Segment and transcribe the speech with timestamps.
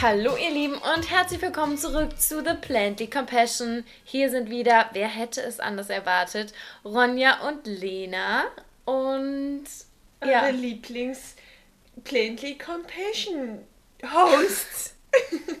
[0.00, 3.84] Hallo ihr Lieben und herzlich willkommen zurück zu The Plantly Compassion.
[4.04, 6.52] Hier sind wieder, wer hätte es anders erwartet,
[6.84, 8.44] Ronja und Lena
[8.84, 9.64] und
[10.24, 10.42] ja.
[10.42, 11.36] Eure Lieblings
[12.02, 13.66] Plantly Compassion
[14.02, 14.94] Hosts.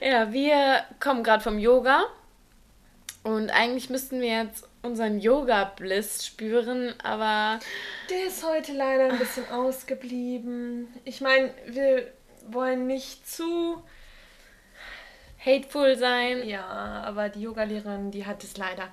[0.00, 2.06] ja, wir kommen gerade vom Yoga
[3.22, 7.60] und eigentlich müssten wir jetzt unseren Yoga-Bliss spüren, aber.
[8.08, 10.88] Der ist heute leider ein bisschen ausgeblieben.
[11.04, 12.12] Ich meine, wir
[12.48, 13.82] wollen nicht zu
[15.44, 16.46] hateful sein.
[16.46, 16.64] Ja,
[17.04, 18.88] aber die Yogalehrerin, die hat es leider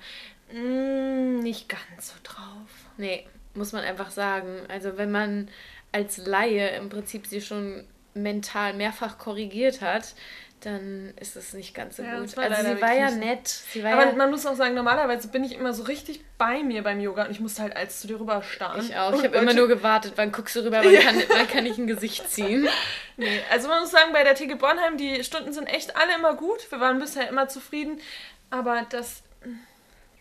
[0.52, 2.68] mm, nicht ganz so drauf.
[2.96, 4.60] Nee, muss man einfach sagen.
[4.68, 5.48] Also wenn man
[5.92, 10.14] als Laie im Prinzip sie schon mental mehrfach korrigiert hat,
[10.60, 12.36] dann ist es nicht ganz so ja, gut.
[12.36, 13.62] Also sie war ja nett.
[13.74, 16.82] War aber ja man muss auch sagen, normalerweise bin ich immer so richtig bei mir
[16.82, 18.80] beim Yoga und ich musste halt als zu dir rüber starren.
[18.80, 19.12] Ich auch.
[19.12, 21.86] Ich habe immer nur gewartet, wann guckst du rüber, wann, kann, wann kann ich ein
[21.86, 22.68] Gesicht ziehen.
[23.20, 26.34] Nee, also man muss sagen, bei der TG Bornheim, die Stunden sind echt alle immer
[26.34, 26.70] gut.
[26.70, 28.00] Wir waren bisher immer zufrieden,
[28.48, 29.24] aber das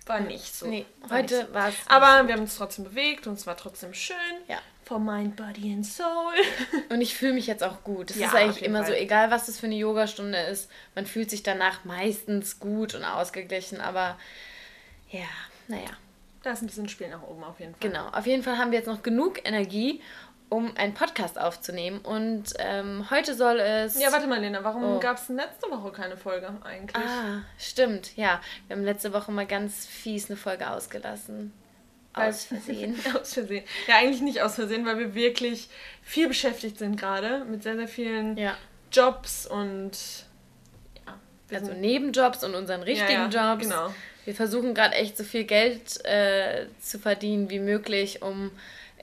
[0.07, 0.65] war nicht so.
[0.65, 1.75] Nee, heute war es.
[1.85, 2.27] Aber so.
[2.27, 4.15] wir haben uns trotzdem bewegt und es war trotzdem schön.
[4.47, 4.57] Ja
[4.87, 6.33] for Mind, Body and Soul.
[6.89, 8.11] Und ich fühle mich jetzt auch gut.
[8.11, 8.93] Es ja, ist eigentlich immer Fall.
[8.93, 13.03] so, egal was das für eine Yogastunde ist, man fühlt sich danach meistens gut und
[13.03, 14.17] ausgeglichen, aber
[15.09, 15.27] ja,
[15.67, 15.89] naja.
[16.43, 17.89] Da ist ein bisschen Spiel nach oben auf jeden Fall.
[17.89, 20.01] Genau, auf jeden Fall haben wir jetzt noch genug Energie,
[20.49, 21.99] um einen Podcast aufzunehmen.
[21.99, 23.99] Und ähm, heute soll es.
[23.99, 24.99] Ja, warte mal, Lena, warum oh.
[24.99, 26.95] gab es letzte Woche keine Folge eigentlich?
[26.95, 28.39] Ah, stimmt, ja.
[28.67, 31.51] Wir haben letzte Woche mal ganz fies eine Folge ausgelassen.
[32.17, 32.95] Aus Versehen.
[33.21, 33.63] aus Versehen.
[33.87, 35.69] Ja, eigentlich nicht aus Versehen, weil wir wirklich
[36.03, 38.57] viel beschäftigt sind gerade mit sehr, sehr vielen ja.
[38.91, 39.91] Jobs und
[41.05, 41.19] ja.
[41.55, 43.63] Also Nebenjobs und unseren richtigen ja, Jobs.
[43.63, 43.93] Genau.
[44.25, 48.51] Wir versuchen gerade echt so viel Geld äh, zu verdienen wie möglich, um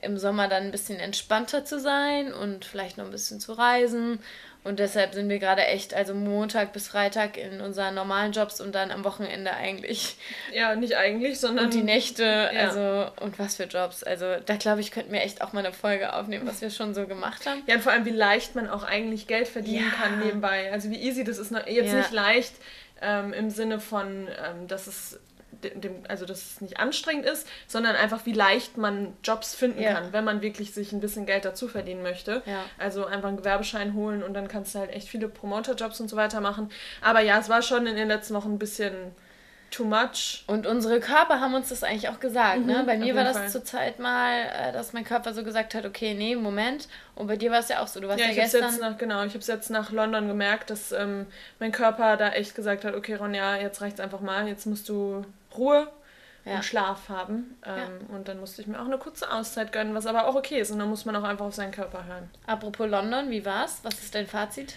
[0.01, 4.19] im Sommer dann ein bisschen entspannter zu sein und vielleicht noch ein bisschen zu reisen
[4.65, 8.73] und deshalb sind wir gerade echt, also Montag bis Freitag in unseren normalen Jobs und
[8.73, 10.15] dann am Wochenende eigentlich.
[10.51, 11.65] Ja, nicht eigentlich, sondern.
[11.65, 12.61] Und die Nächte, ja.
[12.61, 14.03] also, und was für Jobs.
[14.03, 16.95] Also, da glaube ich, könnten wir echt auch mal eine Folge aufnehmen, was wir schon
[16.95, 17.61] so gemacht haben.
[17.67, 20.03] Ja, und vor allem, wie leicht man auch eigentlich Geld verdienen ja.
[20.03, 20.71] kann nebenbei.
[20.71, 21.51] Also, wie easy das ist.
[21.51, 21.99] Jetzt ja.
[21.99, 22.55] nicht leicht
[23.03, 25.19] ähm, im Sinne von, ähm, dass es
[25.69, 29.93] dem, also dass es nicht anstrengend ist, sondern einfach wie leicht man Jobs finden ja.
[29.93, 32.43] kann, wenn man wirklich sich ein bisschen Geld dazu verdienen möchte.
[32.45, 32.63] Ja.
[32.77, 36.15] Also einfach einen Gewerbeschein holen und dann kannst du halt echt viele Promoter-Jobs und so
[36.15, 36.69] weiter machen.
[37.01, 38.93] Aber ja, es war schon in den letzten Wochen ein bisschen
[39.75, 40.43] too much.
[40.47, 42.65] Und unsere Körper haben uns das eigentlich auch gesagt.
[42.65, 42.73] Ne?
[42.73, 42.83] Mhm, ne?
[42.85, 46.13] Bei mir war das zur Zeit mal, äh, dass mein Körper so gesagt hat, okay,
[46.13, 46.87] nee, Moment.
[47.15, 47.99] Und bei dir war es ja auch so.
[47.99, 48.63] Du warst ja, ja ich gestern.
[48.63, 51.25] Jetzt nach, genau, ich habe es jetzt nach London gemerkt, dass ähm,
[51.59, 54.47] mein Körper da echt gesagt hat, okay, Ronja, jetzt reicht's einfach mal.
[54.47, 55.25] Jetzt musst du
[55.57, 55.87] Ruhe
[56.45, 56.55] ja.
[56.55, 57.57] und Schlaf haben.
[57.65, 58.15] Ähm, ja.
[58.15, 60.71] Und dann musste ich mir auch eine kurze Auszeit gönnen, was aber auch okay ist.
[60.71, 62.29] Und dann muss man auch einfach auf seinen Körper hören.
[62.47, 63.79] Apropos London, wie war's?
[63.83, 64.75] Was ist dein Fazit?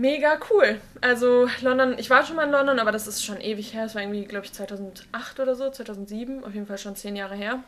[0.00, 0.80] Mega cool.
[1.02, 3.84] Also London, ich war schon mal in London, aber das ist schon ewig her.
[3.84, 6.42] Es war irgendwie, glaube ich, 2008 oder so, 2007.
[6.42, 7.62] Auf jeden Fall schon zehn Jahre her.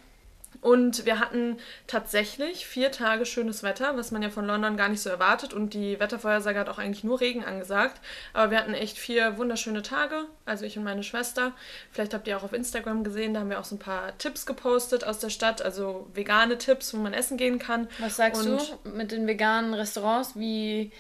[0.63, 5.03] Und wir hatten tatsächlich vier Tage schönes Wetter, was man ja von London gar nicht
[5.03, 5.53] so erwartet.
[5.53, 8.01] Und die Wettervorhersage hat auch eigentlich nur Regen angesagt.
[8.33, 11.53] Aber wir hatten echt vier wunderschöne Tage, also ich und meine Schwester.
[11.91, 14.47] Vielleicht habt ihr auch auf Instagram gesehen, da haben wir auch so ein paar Tipps
[14.47, 17.89] gepostet aus der Stadt, also vegane Tipps, wo man essen gehen kann.
[17.99, 20.93] Was sagst und du mit den veganen Restaurants, wie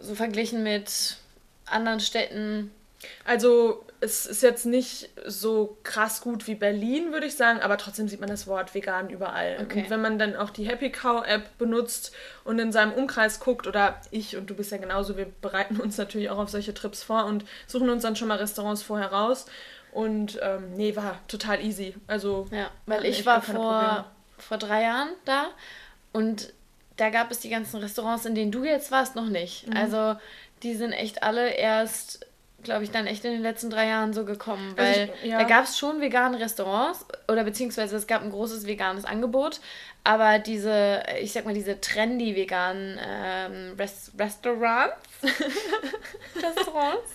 [0.00, 1.16] so verglichen mit
[1.66, 2.70] anderen Städten?
[3.24, 8.08] Also es ist jetzt nicht so krass gut wie Berlin, würde ich sagen, aber trotzdem
[8.08, 9.58] sieht man das Wort vegan überall.
[9.62, 9.82] Okay.
[9.82, 12.12] Und wenn man dann auch die Happy Cow App benutzt
[12.42, 15.98] und in seinem Umkreis guckt, oder ich und du bist ja genauso, wir bereiten uns
[15.98, 19.46] natürlich auch auf solche Trips vor und suchen uns dann schon mal Restaurants vorher raus.
[19.92, 21.94] Und ähm, nee, war total easy.
[22.08, 24.06] Also, ja, weil ich war vor,
[24.38, 25.50] vor drei Jahren da
[26.12, 26.52] und
[26.96, 29.66] da gab es die ganzen Restaurants, in denen du jetzt warst, noch nicht.
[29.66, 29.76] Mhm.
[29.76, 30.16] Also
[30.62, 32.26] die sind echt alle erst
[32.62, 34.74] glaube ich, dann echt in den letzten drei Jahren so gekommen.
[34.76, 35.38] Also weil also ich, ja.
[35.38, 39.60] da gab es schon vegane Restaurants oder beziehungsweise es gab ein großes veganes Angebot,
[40.04, 44.96] aber diese, ich sag mal, diese trendy veganen ähm, Rest Restaurants.
[46.36, 47.10] Restaurants.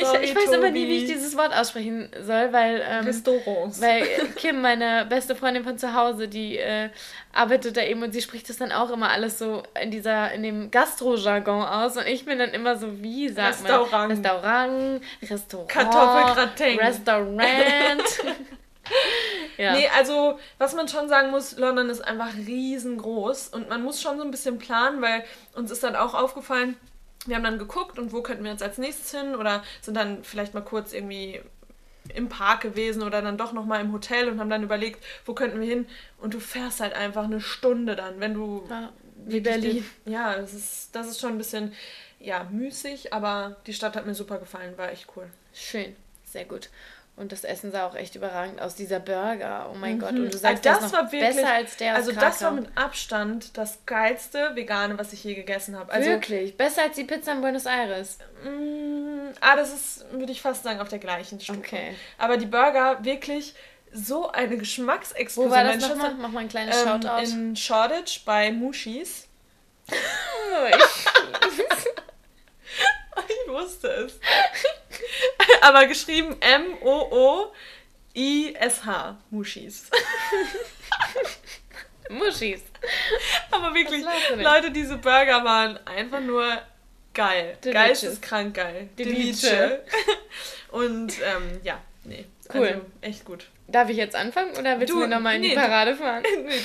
[0.00, 2.82] Sorry, ich, ich weiß immer nie, wie ich dieses Wort aussprechen soll, weil.
[2.86, 3.80] Ähm, Restaurants.
[3.80, 4.06] Weil
[4.36, 6.90] Kim, meine beste Freundin von zu Hause, die äh,
[7.32, 10.42] arbeitet da eben und sie spricht das dann auch immer alles so in dieser, in
[10.42, 13.92] dem Gastro-Jargon aus und ich bin dann immer so, wie sagt Restaurant.
[13.92, 14.10] man?
[14.10, 15.02] Restaurant.
[15.22, 15.68] Restaurant.
[15.68, 16.78] Kartoffelgratin.
[16.78, 18.02] Restaurant.
[19.56, 19.74] ja.
[19.74, 24.18] Nee, also was man schon sagen muss, London ist einfach riesengroß und man muss schon
[24.18, 25.24] so ein bisschen planen, weil
[25.54, 26.76] uns ist dann auch aufgefallen,
[27.26, 30.24] wir haben dann geguckt und wo könnten wir jetzt als nächstes hin oder sind dann
[30.24, 31.40] vielleicht mal kurz irgendwie
[32.14, 35.60] im Park gewesen oder dann doch nochmal im Hotel und haben dann überlegt, wo könnten
[35.60, 35.86] wir hin.
[36.18, 38.66] Und du fährst halt einfach eine Stunde dann, wenn du.
[38.68, 38.92] Ja,
[39.26, 39.84] wie Berlin.
[40.04, 41.72] Den, ja, das ist, das ist schon ein bisschen
[42.18, 45.28] ja, müßig, aber die Stadt hat mir super gefallen, war echt cool.
[45.52, 45.94] Schön,
[46.24, 46.68] sehr gut.
[47.20, 48.76] Und das Essen sah auch echt überragend aus.
[48.76, 50.00] Dieser Burger, oh mein mhm.
[50.00, 50.12] Gott.
[50.12, 52.66] Und du sagst, also das, das war wirklich, besser als der Also das war mit
[52.76, 55.92] Abstand das geilste Vegane, was ich je gegessen habe.
[55.92, 56.56] Also, wirklich?
[56.56, 58.16] Besser als die Pizza in Buenos Aires?
[58.42, 61.58] Mm, ah, das ist, würde ich fast sagen, auf der gleichen Stufe.
[61.58, 61.94] Okay.
[62.16, 63.54] Aber die Burger, wirklich
[63.92, 65.50] so eine Geschmacksexplosion.
[65.50, 66.14] Wo war das nochmal?
[66.14, 67.22] Mach mal ein kleines ähm, Shoutout.
[67.22, 69.28] In Shoreditch bei Mushis.
[69.90, 69.94] oh,
[70.68, 71.06] ich
[73.28, 74.18] ich wusste es.
[75.62, 77.56] Aber geschrieben M-O-O-I-S-H.
[79.30, 79.90] Muschis.
[82.10, 82.62] Muschis.
[83.50, 84.04] Aber wirklich,
[84.36, 86.60] Leute, diese Burger waren einfach nur
[87.14, 87.56] geil.
[87.62, 88.90] Geisteskrank geil.
[88.98, 89.80] Delicious.
[90.70, 92.26] Und ähm, ja, nee.
[92.52, 92.66] Cool.
[92.66, 93.46] Also, echt gut.
[93.68, 96.24] Darf ich jetzt anfangen oder willst du, mir nochmal in nee, die Parade fahren?
[96.44, 96.58] nee.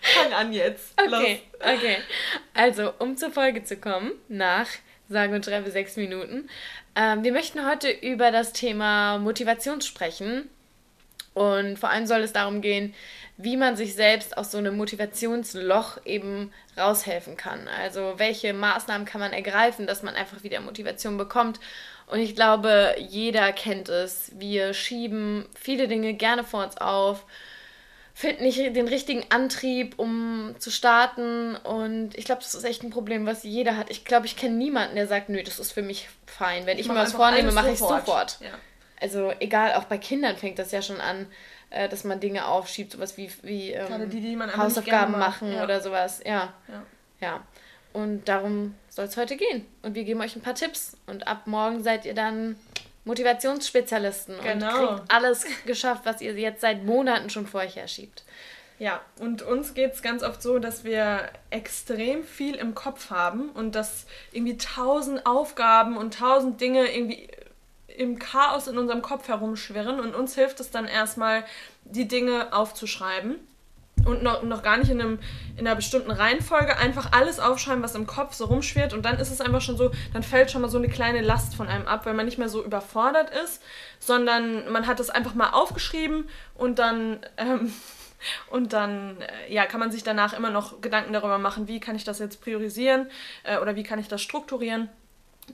[0.00, 0.94] Fang an jetzt.
[0.96, 1.74] Okay, Los.
[1.74, 1.98] okay.
[2.54, 4.68] Also, um zur Folge zu kommen, nach
[5.08, 6.48] sagen und schreibe sechs Minuten.
[6.94, 10.48] Ähm, wir möchten heute über das Thema Motivation sprechen.
[11.34, 12.94] Und vor allem soll es darum gehen,
[13.38, 17.68] wie man sich selbst aus so einem Motivationsloch eben raushelfen kann.
[17.68, 21.58] Also welche Maßnahmen kann man ergreifen, dass man einfach wieder Motivation bekommt.
[22.06, 24.30] Und ich glaube, jeder kennt es.
[24.34, 27.24] Wir schieben viele Dinge gerne vor uns auf
[28.14, 31.56] finden nicht den richtigen Antrieb, um zu starten.
[31.56, 33.90] Und ich glaube, das ist echt ein Problem, was jeder hat.
[33.90, 36.66] Ich glaube, ich kenne niemanden, der sagt, nö, das ist für mich fein.
[36.66, 38.38] Wenn ich, ich mir was vornehme, mache ich es sofort.
[38.40, 38.50] Ja.
[39.00, 41.26] Also egal, auch bei Kindern fängt das ja schon an,
[41.70, 45.64] äh, dass man Dinge aufschiebt, sowas wie, wie ähm, die, die Hausaufgaben machen ja.
[45.64, 46.20] oder sowas.
[46.24, 46.52] Ja.
[46.68, 46.82] ja.
[47.20, 47.40] ja.
[47.92, 49.66] Und darum soll es heute gehen.
[49.82, 50.96] Und wir geben euch ein paar Tipps.
[51.06, 52.56] Und ab morgen seid ihr dann
[53.04, 54.80] Motivationsspezialisten genau.
[54.80, 58.24] und kriegt alles geschafft, was ihr jetzt seit Monaten schon vor euch herschiebt.
[58.78, 63.50] Ja, und uns geht es ganz oft so, dass wir extrem viel im Kopf haben
[63.50, 67.28] und dass irgendwie tausend Aufgaben und tausend Dinge irgendwie
[67.86, 71.44] im Chaos in unserem Kopf herumschwirren und uns hilft es dann erstmal,
[71.84, 73.36] die Dinge aufzuschreiben
[74.04, 75.18] und noch, noch gar nicht in, einem,
[75.56, 79.30] in einer bestimmten Reihenfolge einfach alles aufschreiben, was im Kopf so rumschwirrt und dann ist
[79.30, 82.06] es einfach schon so, dann fällt schon mal so eine kleine Last von einem ab,
[82.06, 83.62] weil man nicht mehr so überfordert ist,
[83.98, 87.72] sondern man hat es einfach mal aufgeschrieben und dann ähm,
[88.50, 91.96] und dann äh, ja, kann man sich danach immer noch Gedanken darüber machen, wie kann
[91.96, 93.10] ich das jetzt priorisieren
[93.44, 94.88] äh, oder wie kann ich das strukturieren.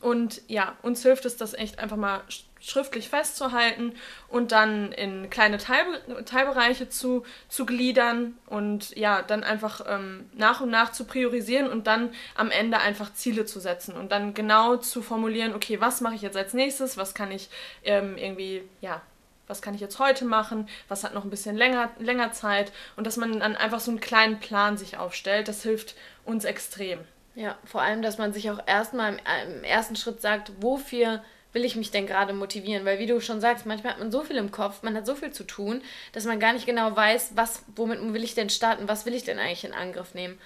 [0.01, 2.21] Und ja, uns hilft es, das echt einfach mal
[2.61, 3.95] schriftlich festzuhalten
[4.29, 10.61] und dann in kleine Teilbe Teilbereiche zu, zu gliedern und ja, dann einfach ähm, nach
[10.61, 14.77] und nach zu priorisieren und dann am Ende einfach Ziele zu setzen und dann genau
[14.77, 17.49] zu formulieren, okay, was mache ich jetzt als nächstes, was kann ich
[17.85, 19.03] ähm, irgendwie, ja,
[19.49, 22.71] was kann ich jetzt heute machen, was hat noch ein bisschen länger, länger Zeit?
[22.97, 25.95] Und dass man dann einfach so einen kleinen Plan sich aufstellt, das hilft
[26.25, 27.01] uns extrem.
[27.35, 29.21] Ja, vor allem, dass man sich auch erstmal im,
[29.57, 31.23] im ersten Schritt sagt, wofür
[31.53, 32.85] will ich mich denn gerade motivieren?
[32.85, 35.15] Weil wie du schon sagst, manchmal hat man so viel im Kopf, man hat so
[35.15, 38.89] viel zu tun, dass man gar nicht genau weiß, was, womit will ich denn starten,
[38.89, 40.39] was will ich denn eigentlich in Angriff nehmen?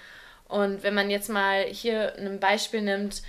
[0.47, 3.23] Und wenn man jetzt mal hier ein Beispiel nimmt,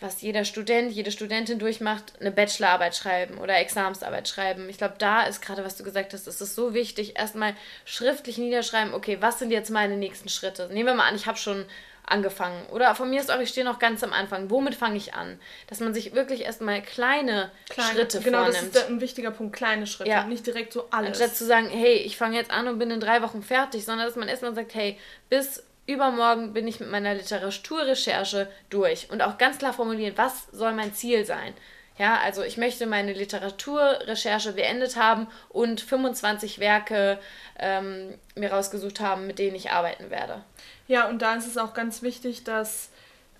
[0.00, 4.68] was jeder Student, jede Studentin durchmacht, eine Bachelorarbeit schreiben oder Examensarbeit schreiben.
[4.68, 8.38] Ich glaube, da ist gerade, was du gesagt hast, ist es so wichtig, erstmal schriftlich
[8.38, 10.68] niederschreiben, okay, was sind jetzt meine nächsten Schritte?
[10.72, 11.64] Nehmen wir mal an, ich habe schon
[12.10, 12.66] angefangen.
[12.70, 14.50] Oder von mir ist auch, ich stehe noch ganz am Anfang.
[14.50, 15.38] Womit fange ich an?
[15.66, 18.58] Dass man sich wirklich erstmal kleine, kleine Schritte genau, vornimmt.
[18.58, 19.56] Genau, das ist ein wichtiger Punkt.
[19.56, 20.10] Kleine Schritte.
[20.10, 20.24] Ja.
[20.24, 21.08] Nicht direkt so alles.
[21.08, 24.06] Anstatt zu sagen, hey, ich fange jetzt an und bin in drei Wochen fertig, sondern
[24.06, 24.98] dass man erstmal sagt, hey,
[25.28, 29.10] bis übermorgen bin ich mit meiner Literaturrecherche durch.
[29.10, 31.54] Und auch ganz klar formulieren, was soll mein Ziel sein?
[31.98, 37.18] Ja, also ich möchte meine Literaturrecherche beendet haben und 25 Werke
[37.58, 40.44] ähm, mir rausgesucht haben, mit denen ich arbeiten werde.
[40.88, 42.88] Ja, und da ist es auch ganz wichtig, dass.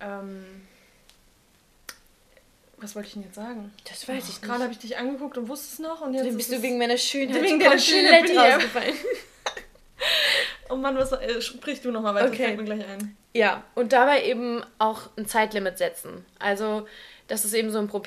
[0.01, 0.45] Ähm,
[2.77, 3.73] was wollte ich denn jetzt sagen?
[3.89, 4.43] Das weiß oh, ich nicht.
[4.43, 6.01] Gerade habe ich dich angeguckt und wusste es noch.
[6.03, 8.95] Und jetzt bist du wegen meiner Schönheit wegen deiner Schönheit rausgefallen.
[10.69, 12.45] oh Mann, was äh, sprich du nochmal weiter, okay.
[12.45, 13.17] fällt mir gleich ein.
[13.35, 16.25] Ja, und dabei eben auch ein Zeitlimit setzen.
[16.39, 16.87] Also
[17.27, 18.03] das ist eben so ein Pro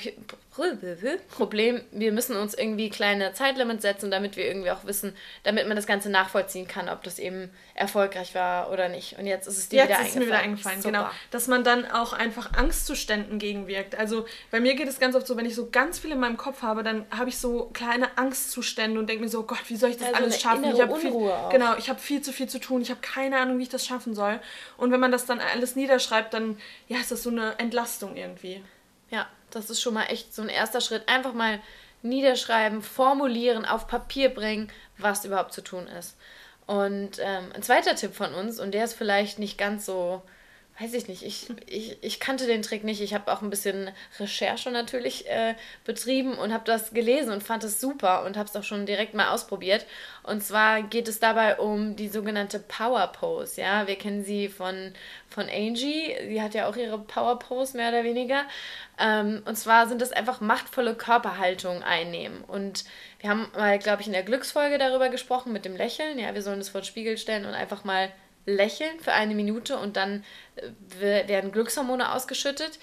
[0.51, 1.81] Problem.
[1.91, 5.87] Wir müssen uns irgendwie kleine Zeitlimits setzen, damit wir irgendwie auch wissen, damit man das
[5.87, 9.17] Ganze nachvollziehen kann, ob das eben erfolgreich war oder nicht.
[9.17, 10.19] Und jetzt ist es dir jetzt wieder ist eingefallen.
[10.19, 11.09] Mir wieder eingefallen, genau.
[11.31, 13.95] Dass man dann auch einfach Angstzuständen gegenwirkt.
[13.95, 16.37] Also bei mir geht es ganz oft so, wenn ich so ganz viel in meinem
[16.37, 19.77] Kopf habe, dann habe ich so kleine Angstzustände und denke mir so, oh Gott, wie
[19.77, 20.65] soll ich das also alles schaffen?
[20.65, 21.11] Ich habe viel,
[21.49, 22.81] genau, ich habe viel zu viel zu tun.
[22.81, 24.41] Ich habe keine Ahnung, wie ich das schaffen soll.
[24.75, 26.57] Und wenn man das dann alles niederschreibt, dann
[26.89, 28.61] ja, ist das so eine Entlastung irgendwie.
[29.09, 31.07] Ja, das ist schon mal echt so ein erster Schritt.
[31.07, 31.59] Einfach mal
[32.01, 36.17] niederschreiben, formulieren, auf Papier bringen, was überhaupt zu tun ist.
[36.65, 40.21] Und ähm, ein zweiter Tipp von uns, und der ist vielleicht nicht ganz so
[40.81, 43.01] weiß ich nicht, ich, ich, ich kannte den Trick nicht.
[43.01, 47.63] Ich habe auch ein bisschen Recherche natürlich äh, betrieben und habe das gelesen und fand
[47.63, 49.85] es super und habe es auch schon direkt mal ausprobiert.
[50.23, 53.61] Und zwar geht es dabei um die sogenannte Power Pose.
[53.61, 54.93] Ja, wir kennen sie von,
[55.29, 56.15] von Angie.
[56.27, 58.43] Sie hat ja auch ihre Power Pose mehr oder weniger.
[58.97, 62.43] Ähm, und zwar sind es einfach machtvolle Körperhaltungen einnehmen.
[62.43, 62.85] Und
[63.19, 66.17] wir haben mal, glaube ich, in der Glücksfolge darüber gesprochen mit dem Lächeln.
[66.17, 68.11] Ja, wir sollen es vor den Spiegel stellen und einfach mal
[68.45, 70.23] lächeln für eine Minute und dann
[70.55, 72.79] äh, werden Glückshormone ausgeschüttet.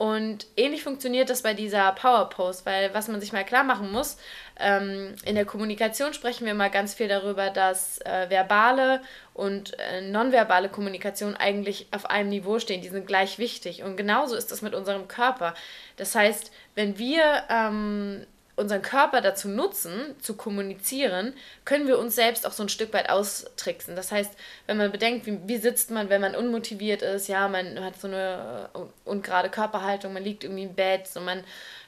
[0.00, 3.92] Und ähnlich funktioniert das bei dieser Power Pose, weil was man sich mal klar machen
[3.92, 4.16] muss,
[4.58, 9.02] ähm, in der Kommunikation sprechen wir mal ganz viel darüber, dass äh, verbale
[9.34, 12.80] und äh, nonverbale Kommunikation eigentlich auf einem Niveau stehen.
[12.80, 13.82] Die sind gleich wichtig.
[13.82, 15.52] Und genauso ist das mit unserem Körper.
[15.96, 18.26] Das heißt, wenn wir ähm,
[18.60, 23.10] unseren Körper dazu nutzen, zu kommunizieren, können wir uns selbst auch so ein Stück weit
[23.10, 23.96] austricksen.
[23.96, 24.32] Das heißt,
[24.66, 28.06] wenn man bedenkt, wie, wie sitzt man, wenn man unmotiviert ist, ja, man hat so
[28.06, 28.68] eine
[29.04, 31.42] ungerade Körperhaltung, man liegt irgendwie im Bett, so man,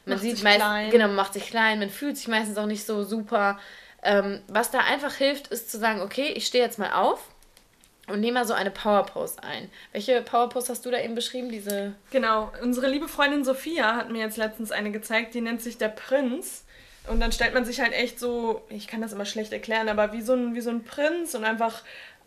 [0.06, 2.84] man macht sieht meist, genau, man macht sich klein, man fühlt sich meistens auch nicht
[2.84, 3.60] so super.
[4.02, 7.31] Ähm, was da einfach hilft, ist zu sagen, okay, ich stehe jetzt mal auf
[8.08, 9.70] und nehme mal so eine Powerpost ein.
[9.92, 11.50] Welche Powerpost hast du da eben beschrieben?
[11.50, 15.78] Diese genau, unsere liebe Freundin Sophia hat mir jetzt letztens eine gezeigt, die nennt sich
[15.78, 16.64] der Prinz.
[17.08, 20.12] Und dann stellt man sich halt echt so, ich kann das immer schlecht erklären, aber
[20.12, 21.82] wie so ein, wie so ein Prinz und einfach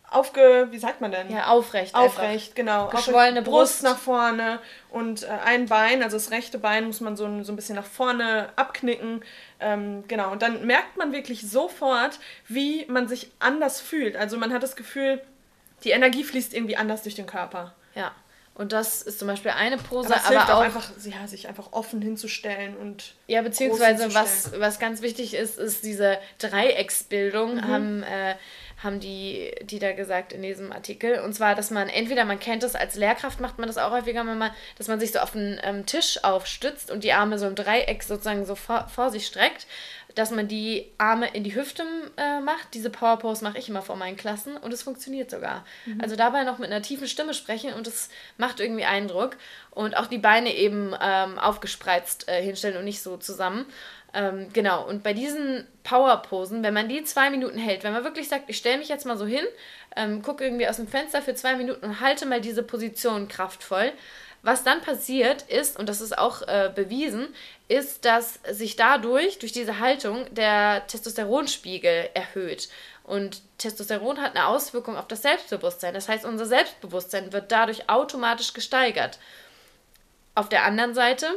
[0.09, 1.29] aufge, wie sagt man denn?
[1.31, 1.95] Ja, aufrecht.
[1.95, 2.55] Aufrecht, einfach.
[2.55, 2.87] genau.
[2.89, 3.81] Geschwollene Brust.
[3.81, 7.51] Brust nach vorne und äh, ein Bein, also das rechte Bein muss man so, so
[7.51, 9.23] ein bisschen nach vorne abknicken.
[9.59, 14.15] Ähm, genau, und dann merkt man wirklich sofort, wie man sich anders fühlt.
[14.15, 15.21] Also man hat das Gefühl,
[15.85, 17.73] die Energie fließt irgendwie anders durch den Körper.
[17.93, 18.11] Ja.
[18.57, 21.49] Und das ist zum Beispiel eine Pose, aber, es aber auch, auch einfach, ja, sich
[21.49, 27.67] einfach offen hinzustellen und ja beziehungsweise was was ganz wichtig ist, ist diese Dreiecksbildung mhm.
[27.67, 28.35] haben äh,
[28.81, 32.63] haben die die da gesagt in diesem Artikel und zwar, dass man entweder man kennt
[32.63, 35.35] das als Lehrkraft macht man das auch häufiger, wenn man dass man sich so auf
[35.35, 39.27] einen ähm, Tisch aufstützt und die Arme so im Dreieck sozusagen so vor, vor sich
[39.27, 39.67] streckt
[40.15, 41.83] dass man die Arme in die Hüfte
[42.17, 42.73] äh, macht.
[42.73, 45.65] Diese Power Pose mache ich immer vor meinen Klassen und es funktioniert sogar.
[45.85, 46.01] Mhm.
[46.01, 49.37] Also dabei noch mit einer tiefen Stimme sprechen und es macht irgendwie Eindruck.
[49.71, 53.65] Und auch die Beine eben ähm, aufgespreizt äh, hinstellen und nicht so zusammen.
[54.13, 58.29] Ähm, genau, und bei diesen Power-Posen, wenn man die zwei Minuten hält, wenn man wirklich
[58.29, 59.43] sagt, ich stelle mich jetzt mal so hin,
[59.97, 63.91] ähm, gucke irgendwie aus dem Fenster für zwei Minuten und halte mal diese Position kraftvoll,
[64.45, 67.33] was dann passiert ist, und das ist auch äh, bewiesen,
[67.67, 72.69] ist, dass sich dadurch, durch diese Haltung, der Testosteronspiegel erhöht.
[73.03, 75.95] Und Testosteron hat eine Auswirkung auf das Selbstbewusstsein.
[75.95, 79.17] Das heißt, unser Selbstbewusstsein wird dadurch automatisch gesteigert.
[80.35, 81.27] Auf der anderen Seite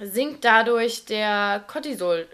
[0.00, 2.28] sinkt dadurch der Cortisol,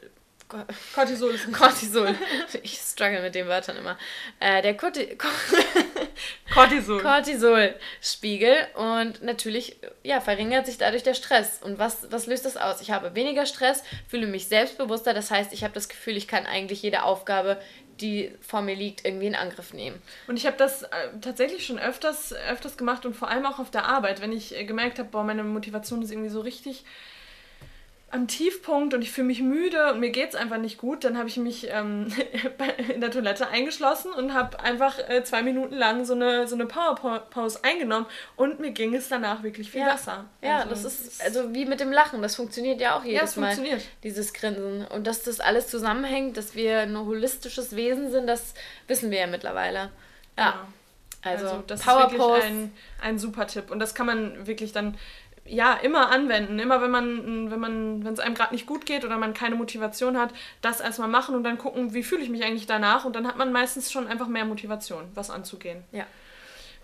[0.95, 2.15] Cortisol ist Cortisol.
[2.63, 3.99] Ich struggle mit den Wörtern immer.
[4.41, 5.17] Äh, der Corti
[6.55, 7.03] Cortisol.
[7.03, 11.61] Cortisolspiegel und natürlich ja, verringert sich dadurch der Stress.
[11.63, 12.81] Und was, was löst das aus?
[12.81, 15.15] Ich habe weniger Stress, fühle mich selbstbewusster.
[15.15, 17.61] Das heißt, ich habe das Gefühl, ich kann eigentlich jede Aufgabe,
[18.01, 20.01] die vor mir liegt, irgendwie in Angriff nehmen.
[20.27, 20.89] Und ich habe das äh,
[21.21, 24.65] tatsächlich schon öfters, öfters gemacht und vor allem auch auf der Arbeit, wenn ich äh,
[24.65, 26.85] gemerkt habe, boah, meine Motivation ist irgendwie so richtig
[28.11, 31.19] am Tiefpunkt und ich fühle mich müde und mir geht es einfach nicht gut, dann
[31.19, 32.13] habe ich mich ähm,
[32.95, 36.67] in der Toilette eingeschlossen und habe einfach äh, zwei Minuten lang so eine, so eine
[36.67, 39.93] Power-Pause eingenommen und mir ging es danach wirklich viel ja.
[39.93, 40.25] besser.
[40.41, 43.25] Ja, also, das ist also wie mit dem Lachen, das funktioniert ja auch jedes ja,
[43.25, 43.55] es Mal.
[43.55, 43.89] Funktioniert.
[44.05, 44.87] Dieses Grinsen.
[44.87, 48.55] Und dass das alles zusammenhängt, dass wir ein holistisches Wesen sind, das
[48.87, 49.91] wissen wir ja mittlerweile.
[50.39, 50.45] Ja.
[50.45, 50.69] ja.
[51.23, 52.73] Also, also das Power ist wirklich ein,
[53.03, 53.71] ein super Tipp.
[53.71, 54.97] Und das kann man wirklich dann
[55.49, 56.59] ja, immer anwenden.
[56.59, 59.55] Immer wenn man, wenn man, wenn es einem gerade nicht gut geht oder man keine
[59.55, 63.05] Motivation hat, das erstmal machen und dann gucken, wie fühle ich mich eigentlich danach.
[63.05, 65.85] Und dann hat man meistens schon einfach mehr Motivation, was anzugehen.
[65.93, 66.07] Ja.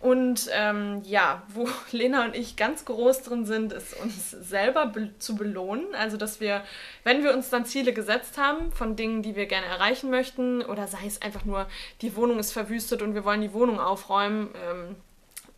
[0.02, 5.16] Und ähm, ja, wo Lena und ich ganz groß drin sind, ist uns selber be
[5.18, 5.94] zu belohnen.
[5.94, 6.64] Also, dass wir,
[7.04, 10.88] wenn wir uns dann Ziele gesetzt haben von Dingen, die wir gerne erreichen möchten, oder
[10.88, 11.68] sei es einfach nur,
[12.00, 14.96] die Wohnung ist verwüstet und wir wollen die Wohnung aufräumen, ähm,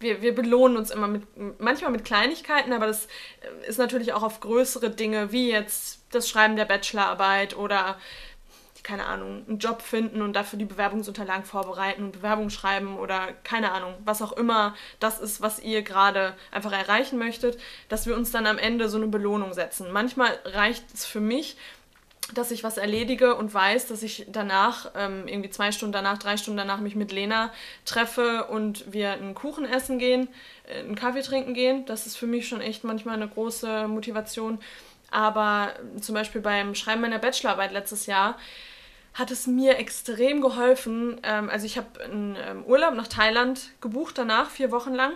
[0.01, 1.23] wir, wir belohnen uns immer mit,
[1.59, 6.29] manchmal mit Kleinigkeiten, aber das äh, ist natürlich auch auf größere Dinge, wie jetzt das
[6.29, 7.97] Schreiben der Bachelorarbeit oder
[8.85, 13.73] keine Ahnung, einen Job finden und dafür die Bewerbungsunterlagen vorbereiten und Bewerbung schreiben oder keine
[13.73, 17.59] Ahnung, was auch immer das ist, was ihr gerade einfach erreichen möchtet,
[17.89, 19.91] dass wir uns dann am Ende so eine Belohnung setzen.
[19.91, 21.57] Manchmal reicht es für mich,
[22.33, 26.37] dass ich was erledige und weiß, dass ich danach, ähm, irgendwie zwei Stunden danach, drei
[26.37, 27.53] Stunden danach mich mit Lena
[27.85, 30.29] treffe und wir einen Kuchen essen gehen,
[30.67, 31.85] äh, einen Kaffee trinken gehen.
[31.87, 34.59] Das ist für mich schon echt manchmal eine große Motivation.
[35.11, 38.39] Aber zum Beispiel beim Schreiben meiner Bachelorarbeit letztes Jahr
[39.13, 41.21] hat es mir extrem geholfen.
[41.23, 45.13] Ähm, also ich habe einen ähm, Urlaub nach Thailand gebucht danach, vier Wochen lang.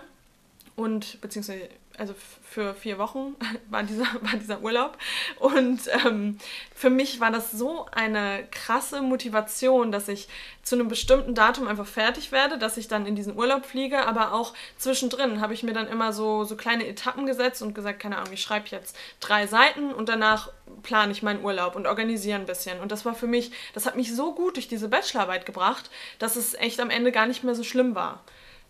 [0.75, 1.67] Und beziehungsweise
[1.99, 3.35] also für vier Wochen
[3.69, 4.97] war dieser, war dieser Urlaub.
[5.37, 6.37] Und ähm,
[6.73, 10.27] für mich war das so eine krasse Motivation, dass ich
[10.63, 14.05] zu einem bestimmten Datum einfach fertig werde, dass ich dann in diesen Urlaub fliege.
[14.07, 17.99] Aber auch zwischendrin habe ich mir dann immer so, so kleine Etappen gesetzt und gesagt,
[17.99, 20.51] keine Ahnung, ich schreibe jetzt drei Seiten und danach
[20.83, 22.79] plane ich meinen Urlaub und organisiere ein bisschen.
[22.79, 26.35] Und das war für mich, das hat mich so gut durch diese Bachelorarbeit gebracht, dass
[26.35, 28.23] es echt am Ende gar nicht mehr so schlimm war.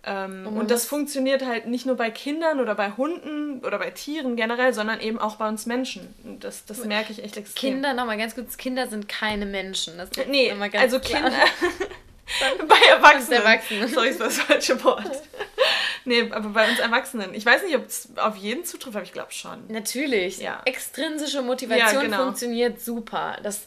[0.06, 3.89] Ähm, und, und das funktioniert halt nicht nur bei Kindern oder bei Hunden oder bei
[3.91, 6.13] Tieren generell, sondern eben auch bei uns Menschen.
[6.24, 7.74] Und das, das merke ich echt extrem.
[7.74, 9.98] Kinder, nochmal ganz kurz, Kinder sind keine Menschen.
[9.98, 11.24] Das nee, also klar.
[11.24, 11.38] Kinder...
[12.68, 13.41] bei Erwachsenen.
[13.41, 13.88] Erwachsenen.
[13.94, 15.22] Sorry, ist das falsche Wort.
[16.06, 17.34] nee, aber bei uns Erwachsenen.
[17.34, 19.65] Ich weiß nicht, ob es auf jeden zutrifft, aber ich glaube schon.
[19.68, 20.39] Natürlich.
[20.39, 20.62] Ja.
[20.65, 22.24] Extrinsische Motivation ja, genau.
[22.24, 23.38] funktioniert super.
[23.44, 23.65] Das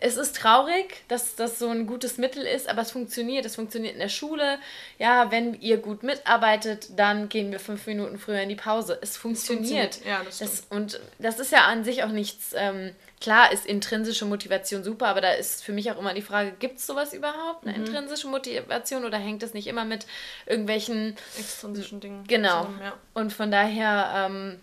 [0.00, 3.44] es ist traurig, dass das so ein gutes Mittel ist, aber es funktioniert.
[3.44, 4.58] Es funktioniert in der Schule.
[4.98, 8.98] Ja, wenn ihr gut mitarbeitet, dann gehen wir fünf Minuten früher in die Pause.
[9.00, 9.94] Es funktioniert.
[9.94, 10.04] funktioniert.
[10.04, 12.52] Ja, das, das Und das ist ja an sich auch nichts.
[12.56, 16.52] Ähm, klar ist intrinsische Motivation super, aber da ist für mich auch immer die Frage:
[16.58, 17.84] gibt es sowas überhaupt, eine mhm.
[17.84, 20.06] intrinsische Motivation, oder hängt das nicht immer mit
[20.46, 22.24] irgendwelchen extrinsischen Dingen?
[22.26, 22.62] Genau.
[22.62, 22.92] Zusammen, ja.
[23.14, 24.28] Und von daher.
[24.30, 24.60] Ähm,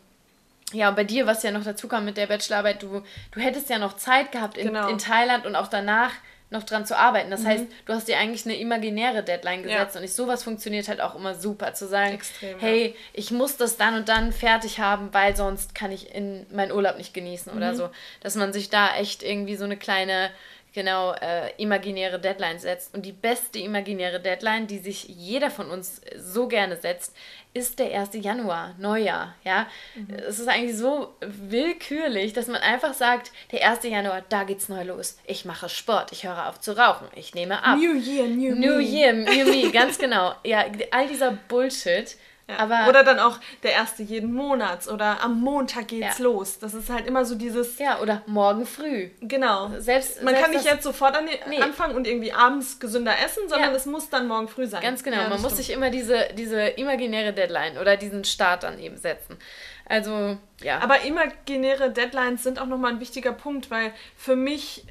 [0.74, 3.70] ja, und bei dir, was ja noch dazu kam mit der Bachelorarbeit, du, du hättest
[3.70, 4.88] ja noch Zeit gehabt in, genau.
[4.89, 6.12] in Thailand und auch danach
[6.53, 7.32] noch dran zu arbeiten.
[7.32, 7.48] Das mhm.
[7.48, 10.00] heißt, du hast dir eigentlich eine imaginäre Deadline gesetzt ja.
[10.00, 12.94] und ich, sowas funktioniert halt auch immer super, zu sagen, Extrem, hey, ja.
[13.13, 16.98] ich muss das dann und dann fertig haben, weil sonst kann ich in meinen Urlaub
[16.98, 17.58] nicht genießen mhm.
[17.58, 17.89] oder so.
[18.22, 20.30] Dass man sich da echt irgendwie so eine kleine
[20.74, 22.94] genau äh, imaginäre Deadline setzt.
[22.94, 27.15] Und die beste imaginäre Deadline, die sich jeder von uns so gerne setzt,
[27.53, 28.10] ist der 1.
[28.13, 29.36] Januar, Neujahr.
[29.44, 29.68] Ja?
[29.96, 30.15] Mhm.
[30.28, 33.84] Es ist eigentlich so willkürlich, dass man einfach sagt, der 1.
[33.84, 35.17] Januar, da geht's neu los.
[35.26, 37.78] Ich mache Sport, ich höre auf zu rauchen, ich nehme ab.
[37.78, 38.67] New Year, New, new Me.
[38.67, 40.34] New Year, New Me, ganz genau.
[40.43, 42.17] Ja, all dieser Bullshit
[42.54, 42.60] ja.
[42.60, 46.24] Aber oder dann auch der erste jeden Monats oder am Montag geht's ja.
[46.24, 46.60] los.
[46.60, 47.80] Das ist halt immer so dieses.
[47.80, 49.10] Ja, oder morgen früh.
[49.22, 49.70] Genau.
[49.78, 51.60] Selbst, Man selbst kann nicht jetzt sofort an nee.
[51.60, 53.76] anfangen und irgendwie abends gesünder essen, sondern ja.
[53.76, 54.82] es muss dann morgen früh sein.
[54.82, 55.28] Ganz genau.
[55.30, 59.38] Man muss sich immer diese, diese imaginäre Deadline oder diesen Start dann eben setzen.
[59.86, 60.80] Also, ja.
[60.80, 64.86] Aber imaginäre Deadlines sind auch nochmal ein wichtiger Punkt, weil für mich,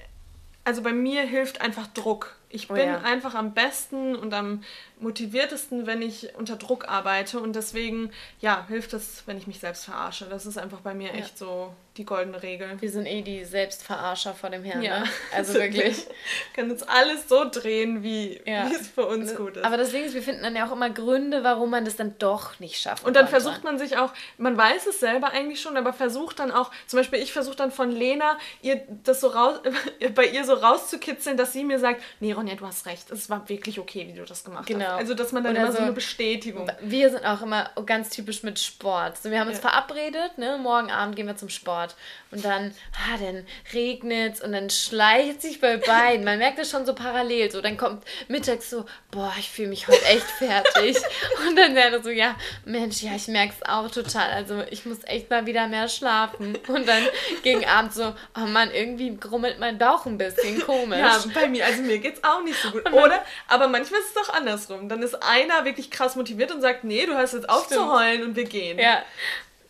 [0.64, 2.36] also bei mir hilft einfach Druck.
[2.50, 2.98] Ich oh bin ja.
[2.98, 4.62] einfach am besten und am
[5.02, 7.40] motiviertesten, wenn ich unter Druck arbeite.
[7.40, 8.10] Und deswegen,
[8.40, 10.26] ja, hilft es, wenn ich mich selbst verarsche.
[10.26, 11.14] Das ist einfach bei mir ja.
[11.14, 12.80] echt so die goldene Regel.
[12.80, 14.82] Wir sind eh die Selbstverarscher vor dem Herrn.
[14.82, 15.00] Ja.
[15.00, 15.08] Ne?
[15.34, 16.06] Also wirklich.
[16.06, 16.14] Wir
[16.54, 18.66] können uns alles so drehen, wie, ja.
[18.68, 19.64] es für uns gut ist.
[19.64, 22.58] Aber deswegen ist, wir finden dann ja auch immer Gründe, warum man das dann doch
[22.60, 23.04] nicht schafft.
[23.04, 23.40] Und dann konnte.
[23.40, 26.98] versucht man sich auch, man weiß es selber eigentlich schon, aber versucht dann auch, zum
[26.98, 29.60] Beispiel ich versuche dann von Lena, ihr das so raus,
[30.14, 33.48] bei ihr so rauszukitzeln, dass sie mir sagt, nee Ronja, du hast recht, es war
[33.48, 34.84] wirklich okay, wie du das gemacht genau.
[34.86, 34.91] hast.
[34.96, 36.70] Also dass man dann Oder immer so, so eine Bestätigung.
[36.80, 39.18] Wir sind auch immer ganz typisch mit Sport.
[39.18, 39.68] So, wir haben uns ja.
[39.68, 40.58] verabredet, ne?
[40.58, 41.94] morgen Abend gehen wir zum Sport.
[42.30, 46.24] Und dann, ah, dann regnet es und dann schleicht sich bei beiden.
[46.24, 47.50] Man merkt das schon so parallel.
[47.50, 50.96] So, dann kommt mittags so, boah, ich fühle mich heute echt fertig.
[51.48, 54.30] und dann wäre so, ja, Mensch, ja, ich merke es auch total.
[54.30, 56.56] Also ich muss echt mal wieder mehr schlafen.
[56.68, 57.02] Und dann
[57.42, 60.98] gegen Abend so, oh Mann, irgendwie grummelt mein Bauch ein bisschen komisch.
[60.98, 62.90] Ja, bei mir, also mir geht es auch nicht so gut.
[62.92, 63.22] Oder?
[63.48, 64.81] Aber manchmal ist es doch andersrum.
[64.88, 68.44] Dann ist einer wirklich krass motiviert und sagt, nee, du hast jetzt aufzuheulen und wir
[68.44, 68.78] gehen.
[68.78, 69.02] Ja.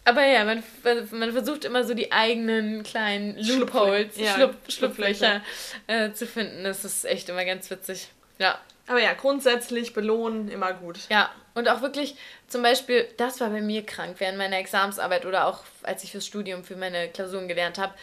[0.05, 0.63] Aber ja, man,
[1.13, 5.43] man versucht immer so die eigenen kleinen Loopholes, ja, Schlupf, Schlupflöcher
[5.87, 6.65] äh, zu finden.
[6.65, 8.09] Das ist echt immer ganz witzig.
[8.39, 8.59] Ja.
[8.89, 10.99] Aber ja, grundsätzlich belohnen immer gut.
[11.09, 12.17] Ja, und auch wirklich,
[12.49, 16.27] zum Beispiel, das war bei mir krank während meiner Examensarbeit oder auch als ich fürs
[16.27, 17.95] Studium für meine Klausuren gelernt habe.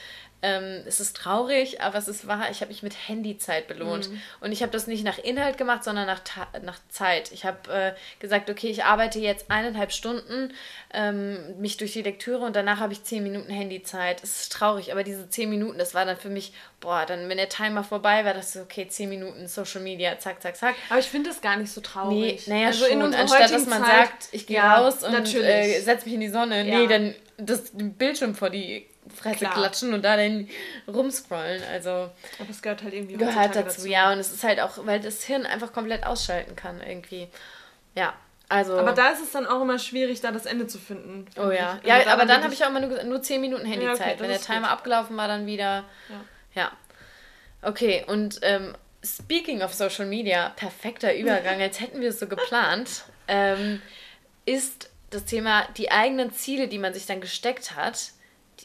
[0.41, 4.10] Ähm, es ist traurig, aber es ist wahr, ich habe mich mit Handyzeit belohnt.
[4.10, 4.21] Mhm.
[4.39, 6.21] Und ich habe das nicht nach Inhalt gemacht, sondern nach,
[6.62, 7.32] nach Zeit.
[7.34, 10.54] Ich habe äh, gesagt, okay, ich arbeite jetzt eineinhalb Stunden,
[10.93, 14.23] ähm, mich durch die Lektüre und danach habe ich zehn Minuten Handyzeit.
[14.23, 17.38] Es ist traurig, aber diese zehn Minuten, das war dann für mich, boah, dann, wenn
[17.38, 20.75] der Timer vorbei war, das ist okay, zehn Minuten Social Media, zack, zack, zack.
[20.89, 22.47] Aber ich finde das gar nicht so traurig.
[22.47, 25.82] Nee, naja, also schon, anstatt dass man Zeit, sagt, ich gehe ja, raus und äh,
[25.82, 26.65] setze mich in die Sonne.
[26.65, 26.80] Ja.
[26.80, 28.86] Nee, dann das Bildschirm vor die
[29.19, 29.53] Fresse Klar.
[29.53, 30.47] klatschen und da dann
[30.88, 31.62] rumscrollen.
[31.71, 34.12] Also aber es gehört halt irgendwie gehört dazu, dazu, ja.
[34.12, 37.27] Und es ist halt auch, weil das Hirn einfach komplett ausschalten kann irgendwie.
[37.95, 38.13] Ja.
[38.51, 41.27] Also, aber da ist es dann auch immer schwierig, da das Ende zu finden.
[41.38, 41.73] Oh ja.
[41.73, 43.99] Also ja, aber dann habe ich auch immer nur, nur 10 Minuten Handyzeit.
[43.99, 44.69] Ja, okay, Wenn der Timer gut.
[44.69, 45.86] abgelaufen war, dann wieder.
[46.55, 46.63] Ja.
[46.63, 46.71] ja.
[47.62, 53.03] Okay, und ähm, speaking of Social Media, perfekter Übergang, als hätten wir es so geplant,
[53.27, 53.84] ähm,
[54.45, 58.12] ist das Thema die eigenen Ziele, die man sich dann gesteckt hat,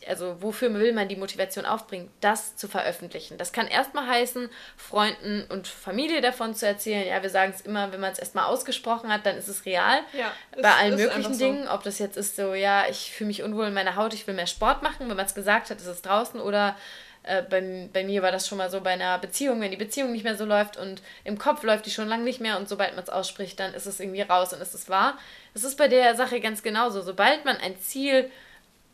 [0.09, 3.39] also wofür will man die Motivation aufbringen, das zu veröffentlichen.
[3.39, 7.07] Das kann erstmal heißen, Freunden und Familie davon zu erzählen.
[7.07, 10.01] Ja, wir sagen es immer, wenn man es erstmal ausgesprochen hat, dann ist es real.
[10.13, 13.29] Ja, Bei ist, allen ist möglichen Dingen, ob das jetzt ist so, ja, ich fühle
[13.29, 15.09] mich unwohl in meiner Haut, ich will mehr Sport machen.
[15.09, 16.41] Wenn man es gesagt hat, ist es draußen.
[16.41, 16.77] Oder
[17.25, 20.13] äh, bei, bei mir war das schon mal so bei einer Beziehung, wenn die Beziehung
[20.13, 22.95] nicht mehr so läuft und im Kopf läuft die schon lange nicht mehr und sobald
[22.95, 25.19] man es ausspricht, dann ist es irgendwie raus und ist es wahr.
[25.55, 27.01] Es ist bei der Sache ganz genauso.
[27.01, 28.31] Sobald man ein Ziel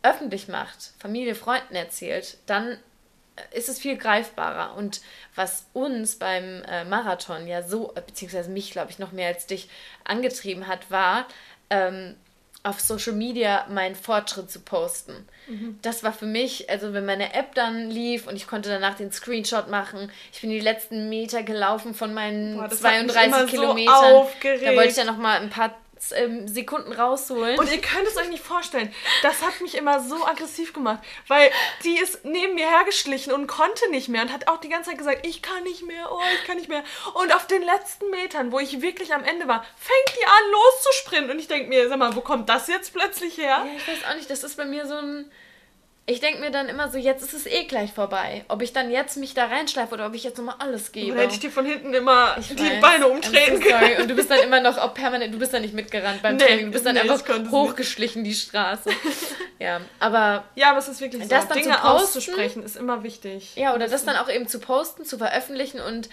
[0.03, 2.77] öffentlich macht, Familie, Freunden erzählt, dann
[3.51, 4.75] ist es viel greifbarer.
[4.75, 5.01] Und
[5.35, 9.69] was uns beim äh, Marathon ja so, beziehungsweise mich, glaube ich, noch mehr als dich
[10.03, 11.27] angetrieben hat, war,
[11.69, 12.15] ähm,
[12.63, 15.27] auf Social Media meinen Fortschritt zu posten.
[15.47, 15.79] Mhm.
[15.81, 19.11] Das war für mich, also wenn meine App dann lief und ich konnte danach den
[19.11, 23.95] Screenshot machen, ich bin die letzten Meter gelaufen von meinen Boah, 32 Kilometern.
[23.95, 25.75] So da wollte ich ja noch mal ein paar
[26.11, 27.59] ähm, Sekunden rausholen.
[27.59, 28.93] Und ihr könnt es euch nicht vorstellen.
[29.21, 31.51] Das hat mich immer so aggressiv gemacht, weil
[31.83, 34.97] die ist neben mir hergeschlichen und konnte nicht mehr und hat auch die ganze Zeit
[34.97, 36.83] gesagt, ich kann nicht mehr, oh, ich kann nicht mehr.
[37.13, 41.31] Und auf den letzten Metern, wo ich wirklich am Ende war, fängt die an loszusprinten
[41.31, 43.65] und ich denke mir, sag mal, wo kommt das jetzt plötzlich her?
[43.65, 45.31] Ja, ich weiß auch nicht, das ist bei mir so ein
[46.07, 48.43] ich denke mir dann immer so, jetzt ist es eh gleich vorbei.
[48.47, 51.13] Ob ich dann jetzt mich da reinschleife oder ob ich jetzt nochmal alles gebe.
[51.13, 54.01] Oder hätte ich dir von hinten immer ich die weiß, Beine umtreten können.
[54.01, 56.43] Und du bist dann immer noch auch permanent, du bist dann nicht mitgerannt beim nee,
[56.43, 56.65] Training.
[56.65, 58.89] Du bist dann nee, einfach hochgeschlichen die Straße.
[59.59, 60.43] ja, aber...
[60.55, 61.29] Ja, aber es ist wirklich so.
[61.29, 63.55] Das dann Dinge posten, auszusprechen ist immer wichtig.
[63.55, 66.09] Ja, oder das dann auch eben zu posten, zu veröffentlichen und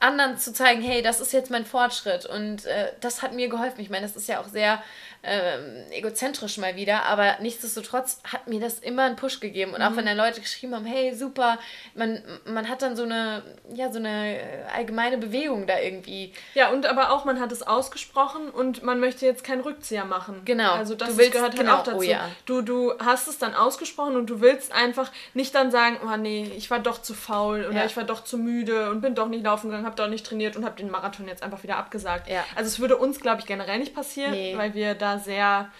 [0.00, 2.26] anderen zu zeigen, hey, das ist jetzt mein Fortschritt.
[2.26, 3.80] Und äh, das hat mir geholfen.
[3.80, 4.82] Ich meine, das ist ja auch sehr
[5.28, 9.74] ähm, egozentrisch mal wieder, aber nichtsdestotrotz hat mir das immer einen Push gegeben.
[9.74, 9.96] Und auch mhm.
[9.96, 11.58] wenn dann Leute geschrieben haben, hey, super,
[11.94, 14.38] man, man hat dann so eine, ja, so eine
[14.74, 16.32] allgemeine Bewegung da irgendwie.
[16.54, 20.42] Ja, und aber auch, man hat es ausgesprochen und man möchte jetzt keinen Rückzieher machen.
[20.44, 20.72] Genau.
[20.72, 21.98] Also das willst, gehört halt genau, auch dazu.
[21.98, 22.28] Oh, ja.
[22.46, 26.50] du, du hast es dann ausgesprochen und du willst einfach nicht dann sagen, oh nee,
[26.56, 27.84] ich war doch zu faul oder ja.
[27.84, 30.56] ich war doch zu müde und bin doch nicht laufen gegangen, habe doch nicht trainiert
[30.56, 32.28] und habe den Marathon jetzt einfach wieder abgesagt.
[32.28, 32.44] Ja.
[32.56, 34.56] Also es würde uns, glaube ich, generell nicht passieren, nee.
[34.56, 35.70] weil wir da sehr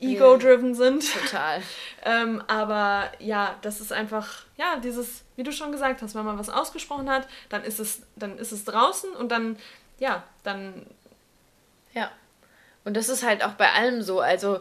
[0.00, 1.04] ego-driven sind.
[1.12, 1.62] Total.
[2.04, 6.38] ähm, aber ja, das ist einfach, ja, dieses, wie du schon gesagt hast, wenn man
[6.38, 9.58] was ausgesprochen hat, dann ist es, dann ist es draußen und dann,
[9.98, 10.86] ja, dann.
[11.94, 12.10] Ja.
[12.84, 14.20] Und das ist halt auch bei allem so.
[14.20, 14.60] Also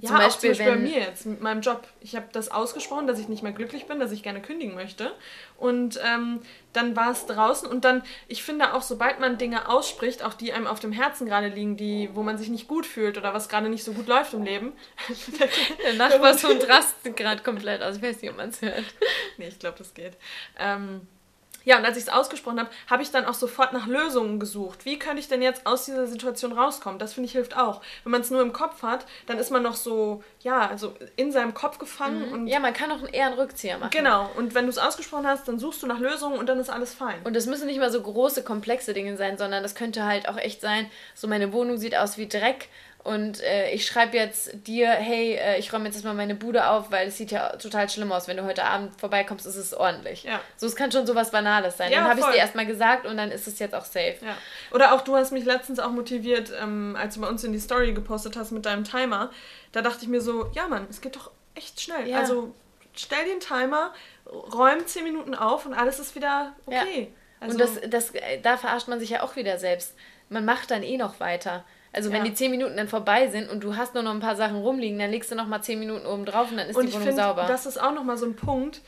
[0.00, 1.86] ja, zum Beispiel, auch zum Beispiel bei mir jetzt mit meinem Job.
[2.00, 5.12] Ich habe das ausgesprochen, dass ich nicht mehr glücklich bin, dass ich gerne kündigen möchte.
[5.60, 6.40] Und ähm,
[6.72, 7.68] dann war es draußen.
[7.68, 11.26] Und dann, ich finde auch, sobald man Dinge ausspricht, auch die einem auf dem Herzen
[11.26, 14.06] gerade liegen, die, wo man sich nicht gut fühlt oder was gerade nicht so gut
[14.06, 14.72] läuft im Leben.
[15.84, 17.96] Der Nachbarshund rastet gerade komplett aus.
[17.96, 18.84] Ich weiß nicht, ob man es hört.
[19.36, 20.16] Nee, ich glaube, das geht.
[20.58, 21.06] Ähm,
[21.64, 24.84] ja, und als ich es ausgesprochen habe, habe ich dann auch sofort nach Lösungen gesucht.
[24.84, 26.98] Wie könnte ich denn jetzt aus dieser Situation rauskommen?
[26.98, 27.80] Das finde ich hilft auch.
[28.04, 31.32] Wenn man es nur im Kopf hat, dann ist man noch so, ja, also in
[31.32, 32.28] seinem Kopf gefangen.
[32.28, 32.32] Mhm.
[32.32, 33.90] Und ja, man kann auch eher einen Rückzieher machen.
[33.90, 34.30] Genau.
[34.36, 36.94] Und wenn du es ausgesprochen hast, dann suchst du nach Lösungen und dann ist alles
[36.94, 37.20] fein.
[37.24, 40.36] Und das müssen nicht mal so große, komplexe Dinge sein, sondern das könnte halt auch
[40.36, 42.68] echt sein, so meine Wohnung sieht aus wie Dreck
[43.02, 46.90] und äh, ich schreibe jetzt dir, hey, äh, ich räume jetzt erstmal meine Bude auf,
[46.90, 48.28] weil es sieht ja total schlimm aus.
[48.28, 50.24] Wenn du heute Abend vorbeikommst, ist es ordentlich.
[50.24, 50.40] Ja.
[50.56, 51.90] So, es kann schon so was Banales sein.
[51.90, 54.16] Ja, dann habe ich es dir erstmal gesagt und dann ist es jetzt auch safe.
[54.20, 54.36] Ja.
[54.72, 57.58] Oder auch du hast mich letztens auch motiviert, ähm, als du bei uns in die
[57.58, 59.30] Story gepostet hast mit deinem Timer.
[59.72, 62.06] Da dachte ich mir so, ja Mann, es geht doch echt schnell.
[62.06, 62.18] Ja.
[62.18, 62.54] Also
[62.94, 63.94] stell den Timer,
[64.26, 67.08] räum 10 Minuten auf und alles ist wieder okay.
[67.08, 67.46] Ja.
[67.46, 69.94] Also, und das, das, äh, da verarscht man sich ja auch wieder selbst.
[70.28, 71.64] Man macht dann eh noch weiter.
[71.92, 74.36] Also wenn die zehn Minuten dann vorbei sind und du hast nur noch ein paar
[74.36, 76.86] Sachen rumliegen, dann legst du noch mal zehn Minuten oben drauf und dann ist und
[76.86, 77.46] die Wohnung find, sauber.
[77.48, 78.80] Das ist auch noch mal so ein Punkt.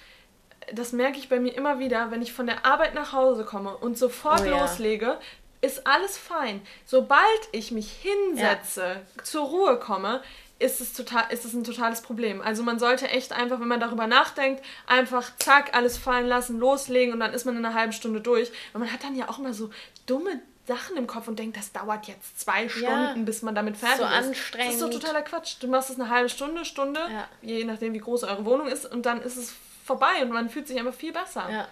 [0.72, 3.76] Das merke ich bei mir immer wieder, wenn ich von der Arbeit nach Hause komme
[3.76, 5.18] und sofort oh, loslege, ja.
[5.60, 6.62] ist alles fein.
[6.84, 8.82] Sobald ich mich hinsetze,
[9.16, 9.24] ja.
[9.24, 10.22] zur Ruhe komme,
[10.62, 12.40] ist es, total, ist es ein totales Problem.
[12.40, 17.12] Also man sollte echt einfach, wenn man darüber nachdenkt, einfach zack, alles fallen lassen, loslegen
[17.12, 18.50] und dann ist man in einer halben Stunde durch.
[18.72, 19.70] Und man hat dann ja auch immer so
[20.06, 23.76] dumme Sachen im Kopf und denkt, das dauert jetzt zwei Stunden, ja, bis man damit
[23.76, 24.10] fertig so ist.
[24.10, 24.68] Anstrengend.
[24.68, 25.56] Das ist so totaler Quatsch.
[25.60, 27.28] Du machst es eine halbe Stunde, Stunde, ja.
[27.42, 30.68] je nachdem, wie groß eure Wohnung ist, und dann ist es vorbei und man fühlt
[30.68, 31.48] sich einfach viel besser.
[31.50, 31.68] Ja.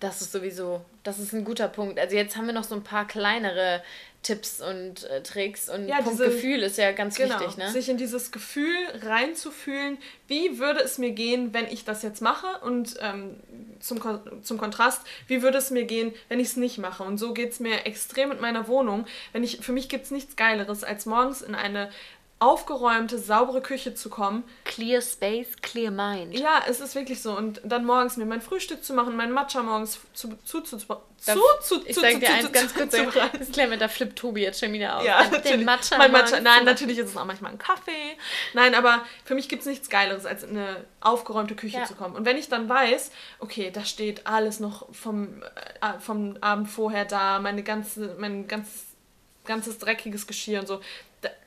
[0.00, 1.98] Das ist sowieso, das ist ein guter Punkt.
[1.98, 3.82] Also jetzt haben wir noch so ein paar kleinere
[4.22, 7.70] Tipps und äh, Tricks und ja, Punkt diese, Gefühl ist ja ganz genau, wichtig, ne?
[7.70, 12.46] Sich in dieses Gefühl reinzufühlen, wie würde es mir gehen, wenn ich das jetzt mache
[12.62, 13.36] und ähm,
[13.80, 14.00] zum,
[14.42, 17.04] zum Kontrast, wie würde es mir gehen, wenn ich es nicht mache.
[17.04, 19.06] Und so geht es mir extrem mit meiner Wohnung.
[19.32, 21.88] Wenn ich, für mich gibt es nichts Geileres, als morgens in eine
[22.40, 24.44] aufgeräumte, saubere Küche zu kommen.
[24.64, 26.38] Clear Space, clear mind.
[26.38, 27.36] Ja, es ist wirklich so.
[27.36, 30.86] Und dann morgens mir mein Frühstück zu machen, meinen Matcha morgens zu, zu, zu, zu,
[30.86, 30.96] da,
[31.34, 33.70] zu, zu, ich zu, sag zu, dir zu, eins zu, ganz zu, kurz, zu, das
[33.70, 35.04] wir, da flippt Tobi jetzt schon wieder auf.
[35.04, 35.64] Ja, Den natürlich.
[35.66, 38.16] Matcha mein Matcha, nein, zu- natürlich ist es auch manchmal ein Kaffee.
[38.54, 41.84] Nein, aber für mich gibt es nichts Geileres, als in eine aufgeräumte Küche Ja.
[41.86, 42.14] zu kommen.
[42.14, 47.04] Und wenn ich dann weiß, okay, da steht alles noch vom, äh, vom Abend vorher
[47.04, 48.84] da, meine ganze, mein ganz,
[49.44, 50.80] ganzes dreckiges Geschirr und so.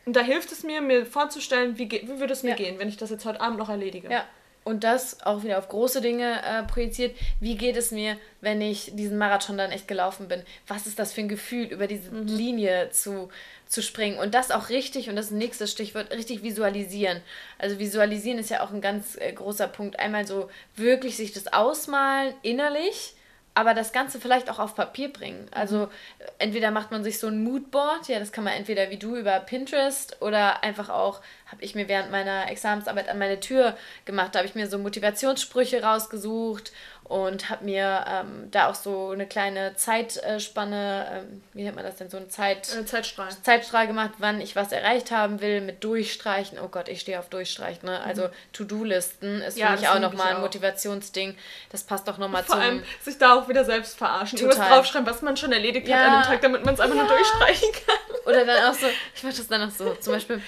[0.03, 2.55] Da, und da hilft es mir, mir vorzustellen, wie, wie würde es mir Ja.
[2.55, 4.09] gehen, wenn ich das jetzt heute Abend noch erledige.
[4.11, 4.25] Ja.
[4.63, 7.15] Und das auch wieder auf große Dinge äh, projiziert.
[7.39, 10.43] Wie geht es mir, wenn ich diesen Marathon dann echt gelaufen bin?
[10.67, 12.27] Was ist das für ein Gefühl, über diese Mhm.
[12.27, 13.29] Linie zu,
[13.67, 14.19] zu springen?
[14.19, 17.21] Und das auch richtig, und das ist ein nächstes Stichwort, richtig visualisieren.
[17.57, 19.99] Also visualisieren ist ja auch ein ganz äh, großer Punkt.
[19.99, 23.15] Einmal so wirklich sich das ausmalen innerlich,
[23.53, 25.47] aber das Ganze vielleicht auch auf Papier bringen.
[25.51, 25.83] Also
[26.19, 29.15] äh, entweder macht man sich so ein Moodboard, ja, das kann man entweder wie du
[29.15, 34.33] über Pinterest oder einfach auch, habe ich mir während meiner Examensarbeit an meine Tür gemacht,
[34.33, 36.71] da habe ich mir so Motivationssprüche rausgesucht
[37.11, 41.97] und habe mir ähm, da auch so eine kleine Zeitspanne, ähm, wie nennt man das
[41.97, 42.73] denn, so eine Zeit...
[42.73, 43.29] Äh, Zeitstrahl.
[43.43, 46.57] Zeitstrahl gemacht, wann ich was erreicht haben will, mit Durchstreichen.
[46.57, 47.87] Oh Gott, ich stehe auf Durchstreichen.
[47.89, 47.99] Ne?
[48.01, 49.61] Also To-Do-Listen ist Mhm.
[49.61, 50.41] Ja, für mich auch nochmal ein.
[50.41, 51.35] Motivationsding.
[51.69, 52.63] Das passt doch nochmal Vor zum...
[52.63, 54.37] allem sich da auch wieder selbst verarschen.
[54.39, 54.77] Irgendwas Total.
[54.77, 55.97] draufschreiben, was man schon erledigt Ja.
[55.97, 57.09] hat an dem Tag, damit man es einfach nur Ja.
[57.13, 58.15] durchstreichen kann.
[58.25, 60.41] Oder dann auch so, ich mache das dann auch so, zum Beispiel,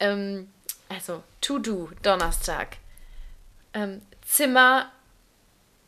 [0.00, 0.50] ähm,
[0.88, 2.78] also To-Do, Donnerstag.
[3.72, 4.90] Ähm, Zimmer,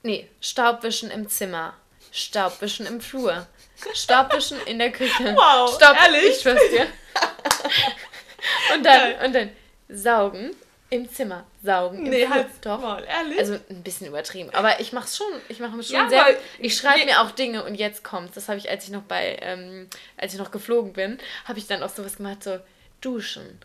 [0.04, 1.74] nee, Staubwischen im Zimmer.
[2.12, 3.46] Staubwischen im Flur.
[3.94, 5.24] Staubwischen in der Küche.
[5.36, 6.36] Wow, Staub, ehrlich?
[6.36, 6.86] Ich schwör's dir.
[8.74, 9.50] Und dann, und dann
[9.88, 10.54] saugen
[10.90, 11.44] im Zimmer.
[11.62, 12.34] Saugen im Nee, Flur.
[12.34, 12.78] halt Doch.
[12.80, 13.38] Maul, ehrlich?
[13.38, 14.50] Also ein bisschen übertrieben.
[14.52, 15.26] Aber ich mach's schon.
[15.48, 16.36] Ich mache schon Ja, sehr.
[16.58, 17.06] Ich schreibe Nee.
[17.06, 18.34] mir auch Dinge und jetzt kommt's.
[18.34, 19.88] Das habe ich, als ich noch bei, ähm,
[20.18, 22.58] als ich noch geflogen bin, habe ich dann auch sowas gemacht, so
[23.00, 23.60] duschen.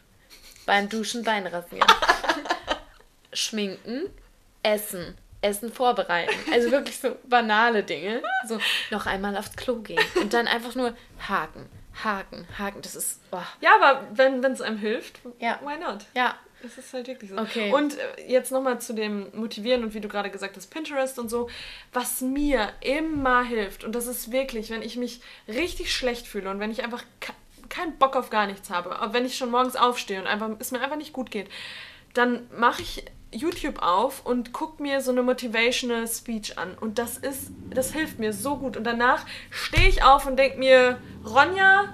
[0.65, 1.88] Beim Duschen Bein rasieren.
[3.34, 4.10] Schminken,
[4.63, 5.17] essen.
[5.41, 6.34] Essen vorbereiten.
[6.52, 8.21] Also wirklich so banale Dinge.
[8.47, 8.60] So
[8.91, 9.99] noch einmal aufs Klo gehen.
[10.19, 10.93] Und dann einfach nur
[11.28, 11.65] haken,
[12.04, 12.82] haken, haken.
[12.82, 13.21] Das ist.
[13.32, 13.38] Oh.
[13.62, 15.60] ja, aber wenn es einem hilft, Ja.
[15.63, 16.06] why not?
[16.13, 17.38] Ja, Das ist halt wirklich so.
[17.38, 17.71] Okay.
[17.71, 21.30] Und äh, jetzt nochmal zu dem Motivieren und wie du gerade gesagt hast, Pinterest und
[21.30, 21.49] so.
[21.93, 26.60] Was mir immer hilft, und das ist wirklich, wenn ich mich richtig schlecht fühle und
[26.60, 27.32] wenn ich einfach ke
[27.69, 30.71] keinen Bock auf gar nichts habe, aber wenn ich schon morgens aufstehe und einfach, es
[30.71, 31.47] mir einfach nicht gut geht,
[32.15, 36.76] dann mache ich YouTube auf und gucke mir so eine Motivational Speech an.
[36.80, 38.76] Und das ist, das hilft mir so gut.
[38.78, 41.94] Und danach stehe ich auf und denke mir, Ronja,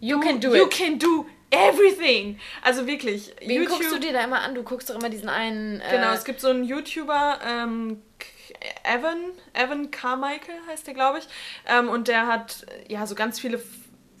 [0.00, 0.70] you can do you it.
[0.70, 2.38] can do everything.
[2.62, 4.54] Also wirklich, Wen guckst du dir da immer an?
[4.54, 5.80] Du guckst doch immer diesen einen.
[5.80, 8.02] Äh, Genau, es gibt so einen YouTuber, ähm,
[8.84, 9.18] Evan,
[9.54, 11.28] Evan Carmichael heißt der, glaube ich.
[11.66, 13.62] Ähm, und der hat äh, ja so ganz viele,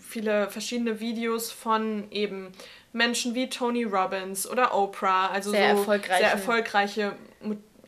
[0.08, 2.52] viele verschiedene Videos von eben
[2.92, 6.22] Menschen wie Tony Robbins oder Oprah, also Sehr so erfolgreichen.
[6.22, 7.12] sehr erfolgreiche,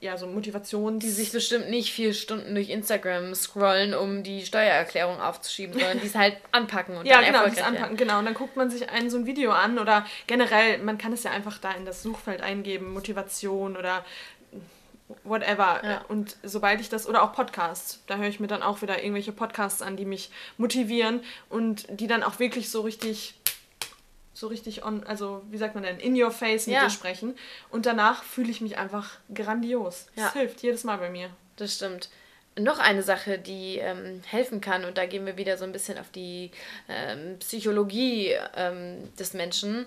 [0.01, 1.03] ja, so Motivations...
[1.05, 6.07] die sich bestimmt nicht vier Stunden durch Instagram scrollen, um die Steuererklärung aufzuschieben, sondern die
[6.07, 8.19] es halt anpacken und ja, dann genau, erfolgreich anpacken, genau.
[8.19, 11.23] Und dann guckt man sich ein so ein Video an oder generell, man kann es
[11.23, 14.05] ja einfach da in das Suchfeld eingeben, Motivation oder
[15.25, 15.81] whatever.
[15.85, 16.05] Ja.
[16.09, 19.33] Und sobald ich das, oder auch Podcasts, da höre ich mir dann auch wieder irgendwelche
[19.33, 23.35] Podcasts an, die mich motivieren und die dann auch wirklich so richtig,
[24.35, 26.85] so richtig on, also wie sagt man denn, in your face mit Ja.
[26.85, 27.37] dir sprechen.
[27.71, 30.07] Und danach fühle ich mich einfach grandios.
[30.17, 30.41] Das Ja.
[30.41, 31.31] hilft jedes Mal bei mir.
[31.57, 32.09] Das stimmt.
[32.59, 35.99] Noch eine Sache, die ähm, helfen kann, und da gehen wir wieder so ein bisschen
[35.99, 36.51] auf die
[36.89, 39.87] ähm, Psychologie ähm, des Menschen,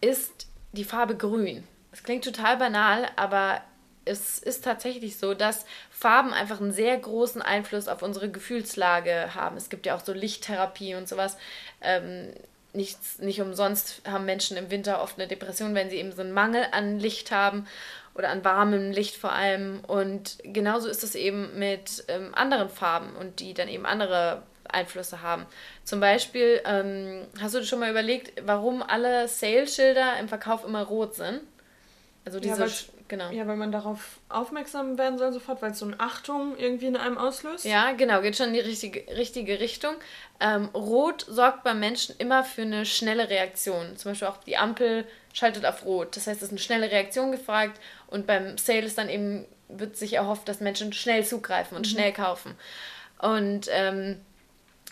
[0.00, 1.62] ist die Farbe Grün.
[1.92, 3.60] Es klingt total banal, aber
[4.04, 9.56] es ist tatsächlich so, dass Farben einfach einen sehr großen Einfluss auf unsere Gefühlslage haben.
[9.56, 11.36] Es gibt ja auch so Lichttherapie und sowas.
[11.80, 12.32] Ähm,
[12.72, 16.32] nichts, nicht umsonst haben Menschen im Winter oft eine Depression, wenn sie eben so einen
[16.32, 17.66] Mangel an Licht haben
[18.14, 19.80] oder an warmem Licht vor allem.
[19.86, 25.20] Und genauso ist es eben mit ähm, anderen Farben und die dann eben andere Einflüsse
[25.22, 25.44] haben.
[25.84, 30.82] Zum Beispiel, ähm, hast du dir schon mal überlegt, warum alle Sale-Schilder im Verkauf immer
[30.82, 31.40] rot sind?
[32.24, 33.30] Also Ja, diese, weil's- genau.
[33.30, 36.96] Ja, weil man darauf aufmerksam werden soll sofort, weil es so eine Achtung irgendwie in
[36.96, 37.66] einem auslöst.
[37.66, 39.94] Ja, genau, geht schon in die richtige, richtige Richtung.
[40.40, 43.98] Ähm, Rot sorgt beim Menschen immer für eine schnelle Reaktion.
[43.98, 46.16] Zum Beispiel auch die Ampel schaltet auf Rot.
[46.16, 49.98] Das heißt, es ist eine schnelle Reaktion gefragt und beim Sale ist dann eben, wird
[49.98, 52.54] sich erhofft, dass Menschen schnell zugreifen und schnell kaufen.
[53.18, 54.22] Und ähm,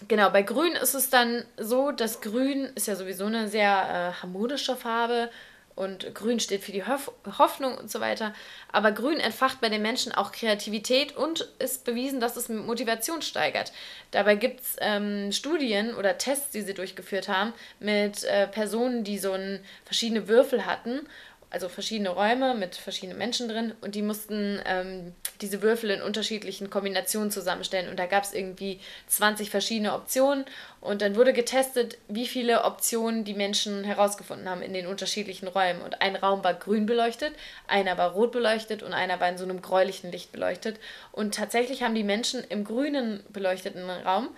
[0.08, 3.70] genau, bei Grün ist es dann so, dass Grün ist ja sowieso eine sehr
[4.18, 5.30] äh, harmonische Farbe
[5.74, 8.34] und grün steht für die Hoff Hoffnung und so weiter.
[8.70, 13.72] Aber grün entfacht bei den Menschen auch Kreativität und ist bewiesen, dass es Motivation steigert.
[14.10, 19.18] Dabei gibt es ähm, Studien oder Tests, die sie durchgeführt haben, mit äh, Personen, die
[19.18, 19.36] so
[19.84, 21.06] verschiedene Würfel hatten
[21.50, 26.70] also verschiedene Räume mit verschiedenen Menschen drin und die mussten ähm, diese Würfel in unterschiedlichen
[26.70, 30.44] Kombinationen zusammenstellen und da gab es irgendwie 20 verschiedene Optionen
[30.80, 35.82] und dann wurde getestet, wie viele Optionen die Menschen herausgefunden haben in den unterschiedlichen Räumen
[35.82, 37.34] und ein Raum war grün beleuchtet,
[37.66, 40.78] einer war rot beleuchtet und einer war in so einem gräulichen Licht beleuchtet
[41.10, 44.28] und tatsächlich haben die Menschen im grünen beleuchteten Raum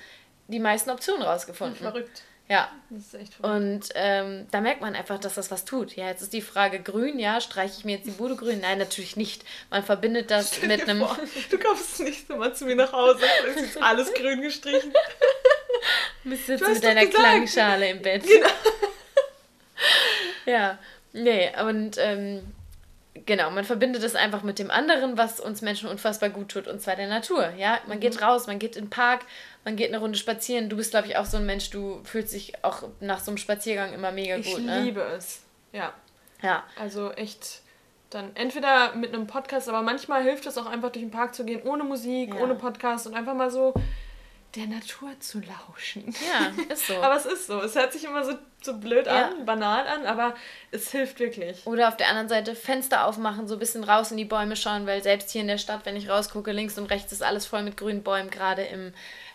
[0.48, 1.76] die meisten Optionen rausgefunden.
[1.76, 2.22] Verrückt.
[2.52, 2.68] Ja.
[2.90, 3.56] Das ist echt verrückt.
[3.56, 5.96] Und ähm, da merkt man einfach, dass das was tut.
[5.96, 8.60] Ja, jetzt ist die Frage grün, ja, streiche ich mir jetzt die Bude grün?
[8.60, 9.42] Nein, natürlich nicht.
[9.70, 10.98] Man verbindet das Stell mit einem.
[10.98, 11.18] Vor,
[11.50, 13.24] du kommst nicht so mal zu mir nach Hause,
[13.56, 14.92] es ist alles grün gestrichen.
[16.24, 18.22] Bist jetzt mit deiner Klangschale im Bett.
[18.22, 18.46] Genau.
[20.44, 20.78] ja.
[21.14, 22.52] Nee, und ähm,
[23.14, 26.80] genau, man verbindet es einfach mit dem anderen, was uns Menschen unfassbar gut tut, und
[26.80, 27.50] zwar der Natur.
[27.56, 28.24] Ja, man geht mhm.
[28.24, 29.22] raus, man geht in den Park,
[29.64, 30.68] man geht eine Runde spazieren.
[30.68, 33.38] Du bist, glaube ich, auch so ein Mensch, du fühlst dich auch nach so einem
[33.38, 34.60] Spaziergang immer mega ich gut.
[34.60, 34.82] Ich ne?
[34.82, 35.42] liebe es.
[35.72, 35.92] Ja.
[36.42, 36.64] Ja.
[36.78, 37.62] Also echt
[38.10, 41.44] dann entweder mit einem Podcast, aber manchmal hilft es auch einfach durch den Park zu
[41.44, 42.40] gehen, ohne Musik, ja.
[42.40, 43.72] ohne Podcast und einfach mal so
[44.54, 46.14] der Natur zu lauschen.
[46.28, 46.94] Ja, ist so.
[47.02, 47.60] aber es ist so.
[47.60, 49.28] Es hört sich immer so, so blöd ja.
[49.28, 50.34] an, banal an, aber
[50.70, 51.66] es hilft wirklich.
[51.66, 54.86] Oder auf der anderen Seite Fenster aufmachen, so ein bisschen raus in die Bäume schauen,
[54.86, 57.62] weil selbst hier in der Stadt, wenn ich rausgucke, links und rechts ist alles voll
[57.62, 58.92] mit grünen Bäumen, gerade im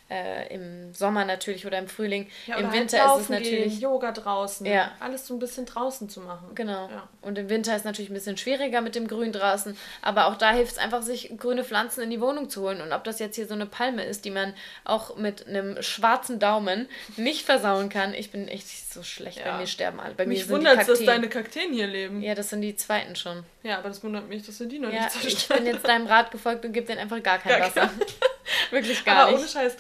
[0.10, 2.28] äh, im Sommer natürlich oder im Frühling.
[2.46, 3.74] Ja, Im halt Winter ist es natürlich.
[3.74, 4.66] Gehen, Yoga draußen.
[4.66, 4.92] Ja.
[5.00, 6.52] Alles so ein bisschen draußen zu machen.
[6.56, 6.90] Genau.
[6.90, 7.08] Ja.
[7.22, 9.78] Und im Winter ist es natürlich ein bisschen schwieriger mit dem Grün draußen.
[10.02, 12.82] Aber auch da hilft es einfach, sich grüne Pflanzen in die Wohnung zu holen.
[12.82, 14.54] Und ob das jetzt hier so eine Palme ist, die man
[14.86, 18.14] auch mit einem schwarzen Daumen nicht versauen kann.
[18.14, 19.40] Ich bin echt so schlecht.
[19.40, 19.52] Ja.
[19.52, 20.14] Bei mir sterben alle.
[20.14, 22.22] Bei mich wundert es, dass deine Kakteen hier leben.
[22.22, 23.44] Ja, das sind die zweiten schon.
[23.64, 25.88] Ja, aber das wundert mich, dass du die noch ja, nicht zerstört Ich bin jetzt
[25.88, 27.90] deinem Rat gefolgt und gebe denen einfach gar kein Wasser.
[28.72, 29.40] Wirklich gar aber nicht.
[29.42, 29.78] Ohne Scheiß,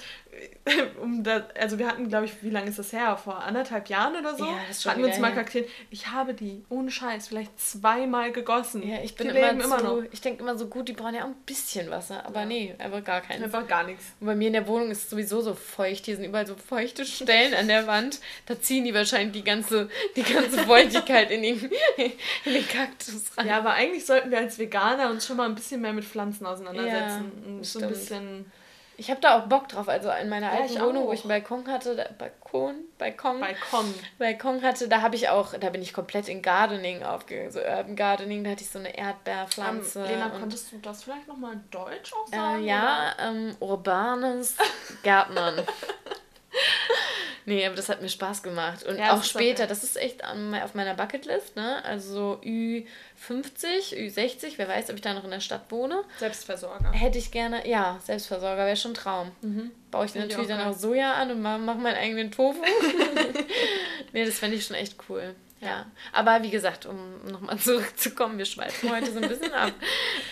[1.01, 3.17] um da, also wir hatten, glaube ich, wie lange ist das her?
[3.17, 4.45] Vor anderthalb Jahren oder so?
[4.45, 5.65] Ja, das ist schon hatten wir uns mal Kakteen.
[5.89, 8.87] Ich habe die, ohne Scheiß, vielleicht zweimal gegossen.
[8.87, 10.03] Ja, ich bin die immer, immer noch.
[10.11, 12.25] Ich denke immer so gut, die brauchen ja auch ein bisschen Wasser.
[12.25, 12.45] Aber ja.
[12.45, 13.43] nee, einfach gar keins.
[13.43, 14.05] Einfach gar nichts.
[14.19, 16.05] Und bei mir in der Wohnung ist es sowieso so feucht.
[16.05, 18.19] Hier sind überall so feuchte Stellen an der Wand.
[18.45, 21.59] Da ziehen die wahrscheinlich die ganze, die ganze Feuchtigkeit in den,
[22.45, 23.47] in den Kaktus rein.
[23.47, 26.45] Ja, aber eigentlich sollten wir als Veganer uns schon mal ein bisschen mehr mit Pflanzen
[26.45, 27.31] auseinandersetzen.
[27.43, 28.51] Ja, und so ein bisschen
[28.97, 29.87] ich habe da auch Bock drauf.
[29.87, 31.07] Also in meiner ja, alten Wohnung, auch.
[31.07, 35.53] wo ich einen Balkon hatte, da, Balkon, Balkon, Balkon, Balkon hatte, da habe ich auch,
[35.53, 38.43] da bin ich komplett in Gardening aufgegangen, so Urban Gardening.
[38.43, 39.99] Da hatte ich so eine Erdbeerpflanze.
[39.99, 42.63] Ähm, Lena, konntest du das vielleicht nochmal in Deutsch auch äh, sagen?
[42.63, 44.57] Äh, ja, ähm, urbanes
[45.03, 45.61] Gärtnern.
[47.47, 48.83] Nee, aber das hat mir Spaß gemacht.
[48.83, 51.81] Und ja, auch später, das ist echt auf meiner Bucketlist, ne?
[51.85, 56.03] Also so Ü50, Ü60, wer weiß, ob ich da noch in der Stadt wohne.
[56.19, 56.91] Selbstversorger.
[56.91, 59.31] Hätte ich gerne, ja, Selbstversorger wäre schon ein Traum.
[59.41, 59.71] Mhm.
[59.91, 62.59] Baue ich natürlich ich dann auch Soja an und mache meinen eigenen Tofu.
[64.11, 65.33] nee, das fände ich schon echt cool.
[65.61, 66.97] Ja, aber wie gesagt, um
[67.31, 69.71] nochmal zurückzukommen, wir schweifen heute so ein bisschen ab.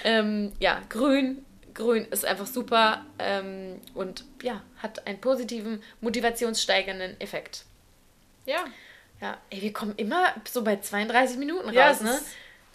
[0.03, 1.43] Ähm, ja, grün
[1.75, 7.65] Grün ist einfach super ähm, und ja, hat einen positiven, motivationssteigernden Effekt.
[8.45, 8.65] Ja.
[9.21, 12.19] Ja, ey, wir kommen immer so bei 32 Minuten raus, ne?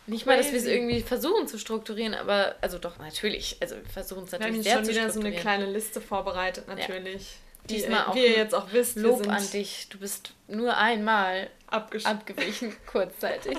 [0.06, 3.58] Nicht mal, dass wir es irgendwie versuchen zu strukturieren, aber, also doch, natürlich.
[3.60, 6.66] Also wir versuchen es natürlich wir haben sehr schon wieder so eine kleine Liste vorbereitet,
[6.68, 7.32] natürlich.
[7.32, 7.68] Ja.
[7.68, 8.14] Diesmal auch.
[8.14, 9.88] Wie ihr jetzt auch wisst, Lob an dich.
[9.90, 13.56] Du bist nur einmal abgewichen, kurzzeitig.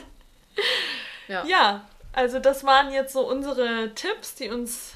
[1.27, 1.45] ja.
[1.45, 4.95] ja, also das waren jetzt so unsere Tipps, die uns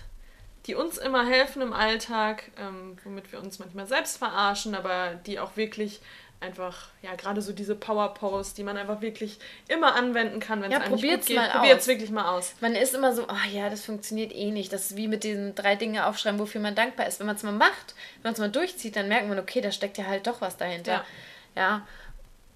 [0.65, 5.39] die uns immer helfen im Alltag, ähm, womit wir uns manchmal selbst verarschen, aber die
[5.39, 6.01] auch wirklich
[6.41, 10.78] einfach, ja, gerade so diese Power-Posts, die man einfach wirklich immer anwenden kann, wenn es
[10.78, 11.51] ja, einem nicht gut geht.
[11.51, 12.56] Probiert es wirklich mal aus.
[12.62, 14.71] Man ist immer so, oh ja, das funktioniert eh nicht.
[14.71, 17.19] Das ist wie mit diesen drei Dinge aufschreiben, wofür man dankbar ist.
[17.19, 19.71] Wenn man es mal macht, wenn man es mal durchzieht, dann merkt man, okay, da
[19.71, 21.06] steckt ja halt doch was dahinter.
[21.56, 21.62] Ja.
[21.62, 21.88] ja.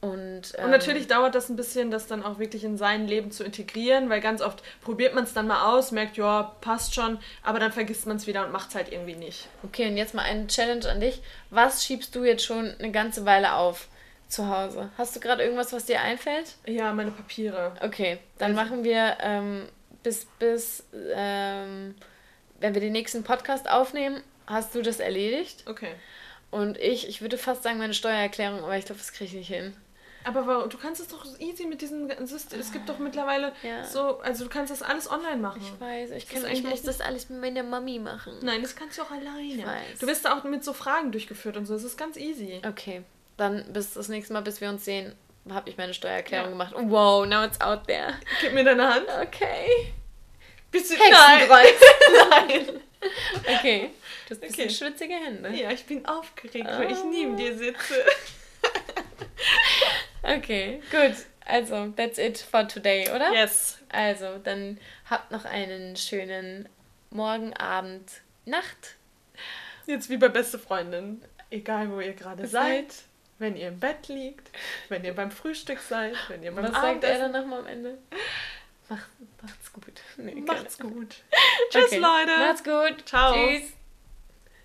[0.02, 3.32] Und, ähm, und natürlich dauert das ein bisschen, das dann auch wirklich in sein Leben
[3.32, 7.20] zu integrieren, weil ganz oft probiert man es dann mal aus, merkt, ja, passt schon,
[7.44, 9.50] aber dann vergisst man es wieder und macht es halt irgendwie nicht.
[9.64, 11.22] Okay, und jetzt mal eine Challenge an dich.
[11.50, 13.88] Was schiebst du jetzt schon eine ganze Weile auf
[14.30, 14.90] zu Hause?
[14.98, 16.56] Hast du gerade irgendwas, was dir einfällt?
[16.66, 17.74] Ja, meine Papiere.
[17.82, 18.64] Okay, dann also.
[18.64, 19.68] machen wir ähm,
[20.02, 21.96] bis, bis ähm,
[22.62, 25.64] wenn wir den nächsten Podcast aufnehmen, hast du das erledigt.
[25.68, 25.92] Okay.
[26.52, 29.48] Und ich, ich würde fast sagen, meine Steuererklärung, aber ich glaube, das kriege ich nicht
[29.50, 29.76] hin.
[30.30, 32.60] Aber du kannst es doch easy mit diesem System.
[32.60, 33.84] Es gibt doch mittlerweile ja.
[33.84, 35.62] so, also du kannst das alles online machen.
[35.62, 38.34] Ich weiß, ich, kann, ich muss das alles mit meiner Mami machen.
[38.42, 39.42] Nein, das kannst du auch alleine.
[39.44, 40.00] Ich weiß.
[40.00, 41.74] Du wirst auch mit so Fragen durchgeführt und so.
[41.74, 42.62] Das ist ganz easy.
[42.66, 43.04] Okay,
[43.38, 45.16] dann bis das nächste Mal, bis wir uns sehen.
[45.50, 46.52] habe ich meine Steuererklärung ja.
[46.52, 46.74] gemacht.
[46.76, 48.14] Wow, now it's out there.
[48.42, 49.08] Gib mir deine Hand.
[49.22, 49.94] Okay.
[50.72, 51.50] Bist du Nein.
[52.30, 52.82] Nein.
[53.58, 53.90] Okay.
[54.28, 54.70] Du hast ein okay.
[54.70, 55.50] schwitzige Hände.
[55.56, 56.80] Ja, ich bin aufgeregt, oh.
[56.80, 57.96] weil ich neben dir sitze.
[60.24, 61.16] okay, gut.
[61.46, 63.32] Also, that's it for today, oder?
[63.32, 63.80] Yes.
[63.90, 66.70] Also, dann habt noch einen schönen
[67.10, 68.98] Morgen, Abend, Nacht.
[69.88, 71.24] Jetzt wie bei beste Freundin.
[71.50, 72.94] Egal, wo ihr gerade seid.
[73.40, 74.52] Wenn ihr im Bett liegt,
[74.90, 77.98] wenn ihr beim Frühstück seid, wenn ihr beim Was sagt er dann nochmal am Ende?
[78.90, 79.08] Mach,
[79.42, 80.02] macht's gut.
[80.18, 81.24] Nee, macht's gut.
[81.70, 81.98] Tschüss, okay.
[81.98, 82.38] Leute.
[82.38, 83.08] Macht's gut.
[83.08, 83.34] Ciao.
[83.34, 83.79] Tschüss.